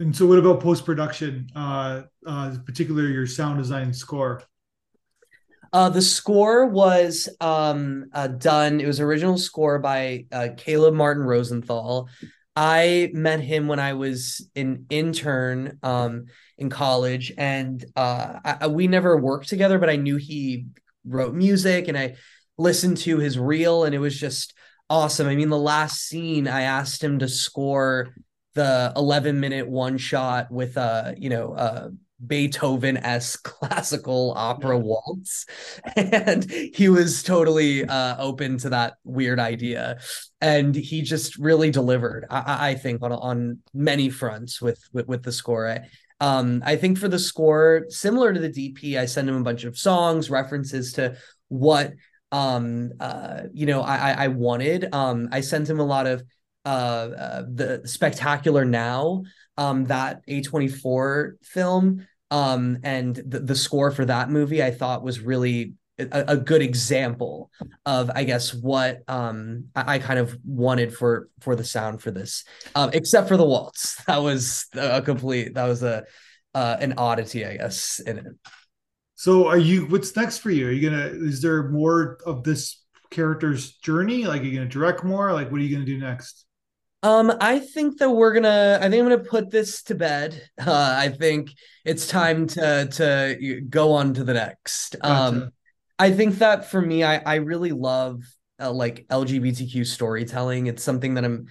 And 0.00 0.14
so, 0.14 0.26
what 0.26 0.38
about 0.38 0.60
post 0.60 0.84
production? 0.84 1.48
Uh, 1.56 2.02
uh, 2.24 2.56
particularly 2.64 3.12
your 3.12 3.26
sound 3.26 3.58
design 3.58 3.92
score. 3.92 4.42
Uh, 5.72 5.88
the 5.88 6.02
score 6.02 6.66
was 6.66 7.28
um, 7.40 8.06
uh, 8.12 8.28
done. 8.28 8.80
It 8.80 8.86
was 8.86 9.00
original 9.00 9.36
score 9.36 9.78
by 9.78 10.26
uh, 10.32 10.48
Caleb 10.56 10.94
Martin 10.94 11.24
Rosenthal. 11.24 12.08
I 12.56 13.10
met 13.12 13.40
him 13.40 13.68
when 13.68 13.78
I 13.78 13.92
was 13.92 14.48
an 14.56 14.86
intern 14.88 15.78
um, 15.82 16.26
in 16.56 16.70
college, 16.70 17.32
and 17.36 17.84
uh, 17.96 18.38
I, 18.44 18.66
we 18.68 18.88
never 18.88 19.16
worked 19.16 19.48
together, 19.48 19.78
but 19.78 19.90
I 19.90 19.96
knew 19.96 20.16
he 20.16 20.66
wrote 21.04 21.34
music, 21.34 21.88
and 21.88 21.98
I 21.98 22.16
listened 22.56 22.96
to 22.98 23.18
his 23.18 23.38
reel, 23.38 23.84
and 23.84 23.94
it 23.94 24.00
was 24.00 24.18
just 24.18 24.54
awesome. 24.90 25.28
I 25.28 25.36
mean, 25.36 25.50
the 25.50 25.58
last 25.58 26.06
scene, 26.06 26.48
I 26.48 26.62
asked 26.62 27.02
him 27.02 27.18
to 27.20 27.28
score 27.28 28.14
the 28.54 28.92
11 28.96 29.38
minute 29.38 29.68
one 29.68 29.98
shot 29.98 30.50
with 30.50 30.76
a 30.76 30.80
uh, 30.80 31.14
you 31.16 31.30
know 31.30 31.52
uh 31.52 31.88
Beethoven-esque 32.26 33.42
classical 33.60 34.32
opera 34.36 34.76
yeah. 34.76 34.82
waltz. 34.82 35.46
And 35.96 36.50
he 36.50 36.88
was 36.88 37.22
totally 37.22 37.84
uh, 37.84 38.16
open 38.18 38.58
to 38.58 38.70
that 38.70 38.94
weird 39.04 39.38
idea. 39.38 39.98
And 40.40 40.74
he 40.74 41.02
just 41.02 41.36
really 41.38 41.70
delivered, 41.70 42.26
I, 42.30 42.70
I 42.70 42.74
think, 42.74 43.02
on, 43.02 43.12
on 43.12 43.58
many 43.72 44.10
fronts 44.10 44.60
with, 44.60 44.82
with, 44.92 45.06
with 45.06 45.22
the 45.22 45.32
score. 45.32 45.68
I, 45.68 45.88
um, 46.20 46.62
I 46.64 46.76
think 46.76 46.98
for 46.98 47.08
the 47.08 47.18
score, 47.18 47.86
similar 47.88 48.32
to 48.32 48.40
the 48.40 48.50
DP, 48.50 48.98
I 48.98 49.06
send 49.06 49.28
him 49.28 49.36
a 49.36 49.44
bunch 49.44 49.64
of 49.64 49.78
songs, 49.78 50.30
references 50.30 50.94
to 50.94 51.16
what 51.48 51.92
um 52.30 52.92
uh 53.00 53.42
you 53.52 53.66
know 53.66 53.82
I 53.82 54.24
I 54.24 54.28
wanted. 54.28 54.88
Um 54.92 55.28
I 55.32 55.40
sent 55.40 55.68
him 55.68 55.80
a 55.80 55.84
lot 55.84 56.06
of 56.06 56.22
uh, 56.64 56.68
uh 56.68 57.42
the 57.52 57.82
spectacular 57.84 58.64
now 58.64 59.22
um, 59.58 59.84
that 59.86 60.26
A24 60.26 61.32
film 61.42 62.06
um, 62.30 62.78
and 62.84 63.16
the, 63.16 63.40
the 63.40 63.56
score 63.56 63.90
for 63.90 64.04
that 64.04 64.30
movie 64.30 64.62
I 64.62 64.70
thought 64.70 65.02
was 65.02 65.20
really 65.20 65.74
a, 65.98 66.24
a 66.28 66.36
good 66.36 66.62
example 66.62 67.50
of 67.84 68.10
I 68.14 68.24
guess 68.24 68.54
what 68.54 69.02
um, 69.08 69.64
I, 69.74 69.94
I, 69.94 69.98
kind 69.98 70.20
of 70.20 70.38
wanted 70.44 70.94
for 70.94 71.28
for 71.40 71.56
the 71.56 71.64
sound 71.64 72.00
for 72.00 72.12
this, 72.12 72.44
um, 72.76 72.90
except 72.92 73.26
for 73.26 73.36
the 73.36 73.44
waltz. 73.44 74.00
That 74.06 74.22
was 74.22 74.66
a 74.74 75.02
complete. 75.02 75.54
That 75.54 75.66
was 75.66 75.82
a 75.82 76.04
uh, 76.54 76.76
an 76.80 76.94
oddity, 76.96 77.44
I 77.44 77.56
guess, 77.56 77.98
in 77.98 78.18
it. 78.18 78.26
So, 79.18 79.48
are 79.48 79.58
you? 79.58 79.84
What's 79.86 80.14
next 80.14 80.38
for 80.38 80.50
you? 80.50 80.68
Are 80.68 80.70
you 80.70 80.88
gonna? 80.88 81.06
Is 81.06 81.42
there 81.42 81.70
more 81.70 82.18
of 82.24 82.44
this 82.44 82.84
character's 83.10 83.72
journey? 83.78 84.26
Like, 84.26 84.42
are 84.42 84.44
you 84.44 84.56
gonna 84.56 84.70
direct 84.70 85.02
more? 85.02 85.32
Like, 85.32 85.50
what 85.50 85.60
are 85.60 85.64
you 85.64 85.74
gonna 85.74 85.84
do 85.84 85.98
next? 85.98 86.46
Um, 87.02 87.32
I 87.40 87.58
think 87.58 87.98
that 87.98 88.10
we're 88.10 88.32
gonna. 88.32 88.78
I 88.80 88.88
think 88.88 89.02
I'm 89.02 89.08
gonna 89.08 89.18
put 89.18 89.50
this 89.50 89.82
to 89.84 89.96
bed. 89.96 90.48
Uh, 90.64 90.94
I 90.96 91.08
think 91.08 91.50
it's 91.84 92.06
time 92.06 92.46
to 92.46 92.86
to 92.92 93.60
go 93.68 93.94
on 93.94 94.14
to 94.14 94.22
the 94.22 94.34
next. 94.34 94.94
Gotcha. 95.02 95.36
Um, 95.36 95.50
I 95.98 96.12
think 96.12 96.38
that 96.38 96.70
for 96.70 96.80
me, 96.80 97.02
I 97.02 97.16
I 97.16 97.34
really 97.36 97.72
love 97.72 98.22
uh, 98.60 98.70
like 98.70 99.04
LGBTQ 99.10 99.84
storytelling. 99.84 100.68
It's 100.68 100.84
something 100.84 101.14
that 101.14 101.24
I'm 101.24 101.46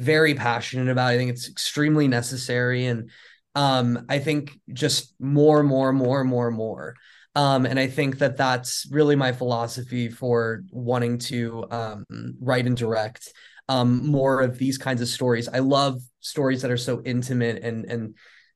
very 0.00 0.34
passionate 0.34 0.90
about. 0.90 1.12
I 1.12 1.18
think 1.18 1.30
it's 1.30 1.48
extremely 1.48 2.08
necessary, 2.08 2.86
and 2.86 3.10
um, 3.54 4.06
I 4.08 4.18
think 4.18 4.58
just 4.72 5.14
more, 5.20 5.62
more, 5.62 5.92
more, 5.92 6.24
more, 6.24 6.50
more. 6.50 6.96
Um, 7.34 7.64
and 7.64 7.78
I 7.78 7.86
think 7.86 8.18
that 8.18 8.36
that's 8.36 8.86
really 8.90 9.16
my 9.16 9.32
philosophy 9.32 10.08
for 10.08 10.64
wanting 10.70 11.18
to 11.18 11.64
um, 11.70 12.04
write 12.40 12.66
and 12.66 12.76
direct 12.76 13.32
um, 13.68 14.06
more 14.06 14.40
of 14.42 14.58
these 14.58 14.76
kinds 14.76 15.00
of 15.00 15.08
stories. 15.08 15.48
I 15.48 15.60
love 15.60 16.00
stories 16.20 16.62
that 16.62 16.70
are 16.70 16.76
so 16.76 17.00
intimate 17.04 17.62
and 17.62 17.84
and 17.86 18.14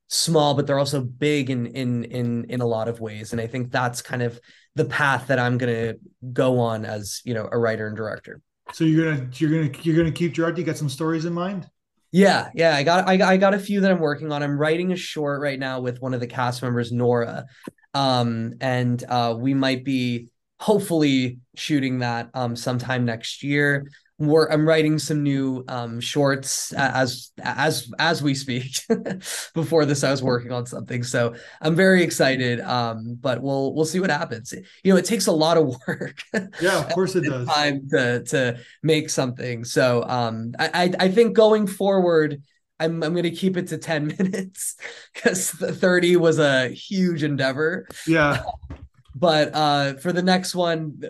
small, 0.08 0.54
but 0.54 0.66
they're 0.66 0.78
also 0.78 1.00
big 1.00 1.50
in 1.50 1.66
in 1.66 2.04
in 2.04 2.44
in 2.48 2.60
a 2.60 2.66
lot 2.66 2.88
of 2.88 3.00
ways. 3.00 3.32
And 3.32 3.40
I 3.40 3.46
think 3.46 3.70
that's 3.70 4.02
kind 4.02 4.22
of 4.22 4.38
the 4.74 4.84
path 4.84 5.28
that 5.28 5.38
I'm 5.38 5.58
gonna 5.58 5.94
go 6.32 6.58
on 6.58 6.84
as 6.84 7.22
you 7.24 7.34
know 7.34 7.48
a 7.50 7.58
writer 7.58 7.86
and 7.86 7.96
director. 7.96 8.40
So 8.72 8.84
you're 8.84 9.14
gonna 9.14 9.30
you're 9.34 9.50
gonna 9.50 9.78
you're 9.82 9.96
gonna 9.96 10.12
keep 10.12 10.34
directing. 10.34 10.62
You 10.62 10.66
got 10.66 10.76
some 10.76 10.88
stories 10.88 11.24
in 11.24 11.32
mind? 11.32 11.68
Yeah, 12.12 12.50
yeah, 12.54 12.76
I 12.76 12.82
got 12.82 13.08
I, 13.08 13.32
I 13.32 13.36
got 13.36 13.54
a 13.54 13.58
few 13.58 13.80
that 13.80 13.90
I'm 13.90 14.00
working 14.00 14.32
on. 14.32 14.42
I'm 14.42 14.58
writing 14.58 14.92
a 14.92 14.96
short 14.96 15.40
right 15.40 15.58
now 15.58 15.80
with 15.80 16.00
one 16.00 16.14
of 16.14 16.20
the 16.20 16.26
cast 16.26 16.62
members, 16.62 16.92
Nora, 16.92 17.46
um, 17.96 18.52
and 18.60 19.02
uh, 19.08 19.34
we 19.38 19.54
might 19.54 19.82
be 19.82 20.28
hopefully 20.60 21.38
shooting 21.54 22.00
that 22.00 22.28
um, 22.34 22.54
sometime 22.54 23.04
next 23.04 23.42
year. 23.42 23.90
Work 24.18 24.48
i'm 24.50 24.66
writing 24.66 24.98
some 24.98 25.22
new 25.22 25.62
um 25.68 26.00
shorts 26.00 26.72
as 26.72 27.32
as 27.42 27.92
as 27.98 28.22
we 28.22 28.34
speak 28.34 28.80
before 29.54 29.84
this 29.84 30.02
i 30.02 30.10
was 30.10 30.22
working 30.22 30.52
on 30.52 30.64
something. 30.64 31.02
So 31.02 31.34
i'm 31.60 31.74
very 31.74 32.02
excited 32.02 32.60
um 32.60 33.18
but 33.20 33.42
we'll 33.42 33.74
we'll 33.74 33.84
see 33.84 34.00
what 34.00 34.08
happens. 34.08 34.54
You 34.82 34.94
know 34.94 34.98
it 34.98 35.04
takes 35.04 35.26
a 35.26 35.32
lot 35.32 35.58
of 35.58 35.76
work 35.86 36.22
yeah 36.62 36.78
of 36.78 36.88
course 36.94 37.14
it 37.14 37.24
does. 37.24 37.46
time 37.46 37.86
to 37.90 38.22
to 38.24 38.58
make 38.82 39.10
something. 39.10 39.64
So 39.64 40.02
um 40.08 40.52
i 40.58 40.94
i 40.98 41.08
think 41.10 41.36
going 41.36 41.66
forward 41.66 42.42
I'm 42.78 43.02
I'm 43.02 43.14
gonna 43.14 43.30
keep 43.30 43.56
it 43.56 43.68
to 43.68 43.78
10 43.78 44.06
minutes 44.18 44.76
because 45.14 45.52
the 45.52 45.72
30 45.72 46.16
was 46.16 46.38
a 46.38 46.68
huge 46.68 47.22
endeavor. 47.22 47.86
Yeah. 48.06 48.42
but 49.14 49.54
uh 49.54 49.94
for 49.94 50.12
the 50.12 50.22
next 50.22 50.54
one, 50.54 51.00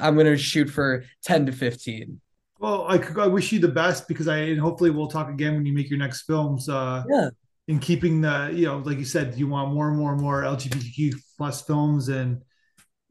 I'm 0.00 0.16
gonna 0.16 0.36
shoot 0.36 0.68
for 0.68 1.04
10 1.24 1.46
to 1.46 1.52
15. 1.52 2.20
Well, 2.58 2.86
I, 2.88 2.96
I 3.20 3.26
wish 3.26 3.50
you 3.50 3.58
the 3.58 3.66
best 3.66 4.06
because 4.06 4.28
I 4.28 4.36
and 4.38 4.60
hopefully 4.60 4.90
we'll 4.90 5.08
talk 5.08 5.28
again 5.28 5.54
when 5.54 5.66
you 5.66 5.72
make 5.72 5.90
your 5.90 5.98
next 5.98 6.22
films. 6.22 6.68
Uh, 6.68 7.02
yeah. 7.08 7.30
In 7.68 7.78
keeping 7.78 8.20
the, 8.20 8.50
you 8.52 8.66
know, 8.66 8.78
like 8.78 8.98
you 8.98 9.04
said, 9.04 9.36
you 9.36 9.46
want 9.46 9.72
more 9.72 9.88
and 9.88 9.96
more 9.96 10.12
and 10.12 10.20
more 10.20 10.42
LGBTQ 10.42 11.14
plus 11.38 11.62
films 11.62 12.08
and 12.08 12.42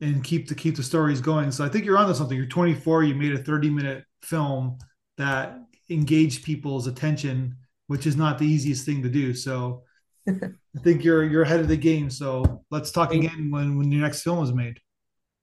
and 0.02 0.24
keep 0.24 0.48
the 0.48 0.56
keep 0.56 0.76
the 0.76 0.84
stories 0.84 1.22
going. 1.22 1.52
So 1.52 1.64
I 1.64 1.70
think 1.70 1.86
you're 1.86 1.98
onto 1.98 2.14
something. 2.14 2.36
You're 2.36 2.48
24. 2.48 3.04
You 3.04 3.16
made 3.16 3.34
a 3.34 3.38
30 3.38 3.70
minute 3.70 4.04
film 4.24 4.78
that 5.18 5.60
engaged 5.90 6.44
people's 6.44 6.88
attention, 6.88 7.56
which 7.92 8.08
is 8.08 8.16
not 8.16 8.40
the 8.40 8.46
easiest 8.46 8.86
thing 8.86 9.04
to 9.04 9.10
do. 9.10 9.34
So 9.34 9.84
I 10.30 10.80
think 10.82 11.04
you're 11.04 11.26
you're 11.26 11.42
ahead 11.42 11.60
of 11.60 11.68
the 11.68 11.76
game. 11.76 12.10
So 12.10 12.64
let's 12.72 12.90
talk 12.90 13.14
again 13.14 13.50
when 13.52 13.78
when 13.78 13.92
your 13.92 14.02
next 14.02 14.22
film 14.22 14.42
is 14.46 14.54
made. 14.54 14.80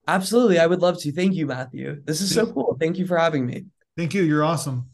Absolutely, 0.07 0.59
I 0.59 0.67
would 0.67 0.81
love 0.81 0.99
to. 1.03 1.13
Thank 1.13 1.35
you, 1.35 1.45
Matthew. 1.45 2.01
This 2.07 2.23
is 2.23 2.35
so 2.35 2.51
cool. 2.51 2.75
Thank 2.81 2.97
you 2.97 3.07
for 3.07 3.19
having 3.19 3.45
me. 3.45 3.67
Thank 3.99 4.15
you. 4.15 4.23
You're 4.23 4.45
awesome. 4.45 4.89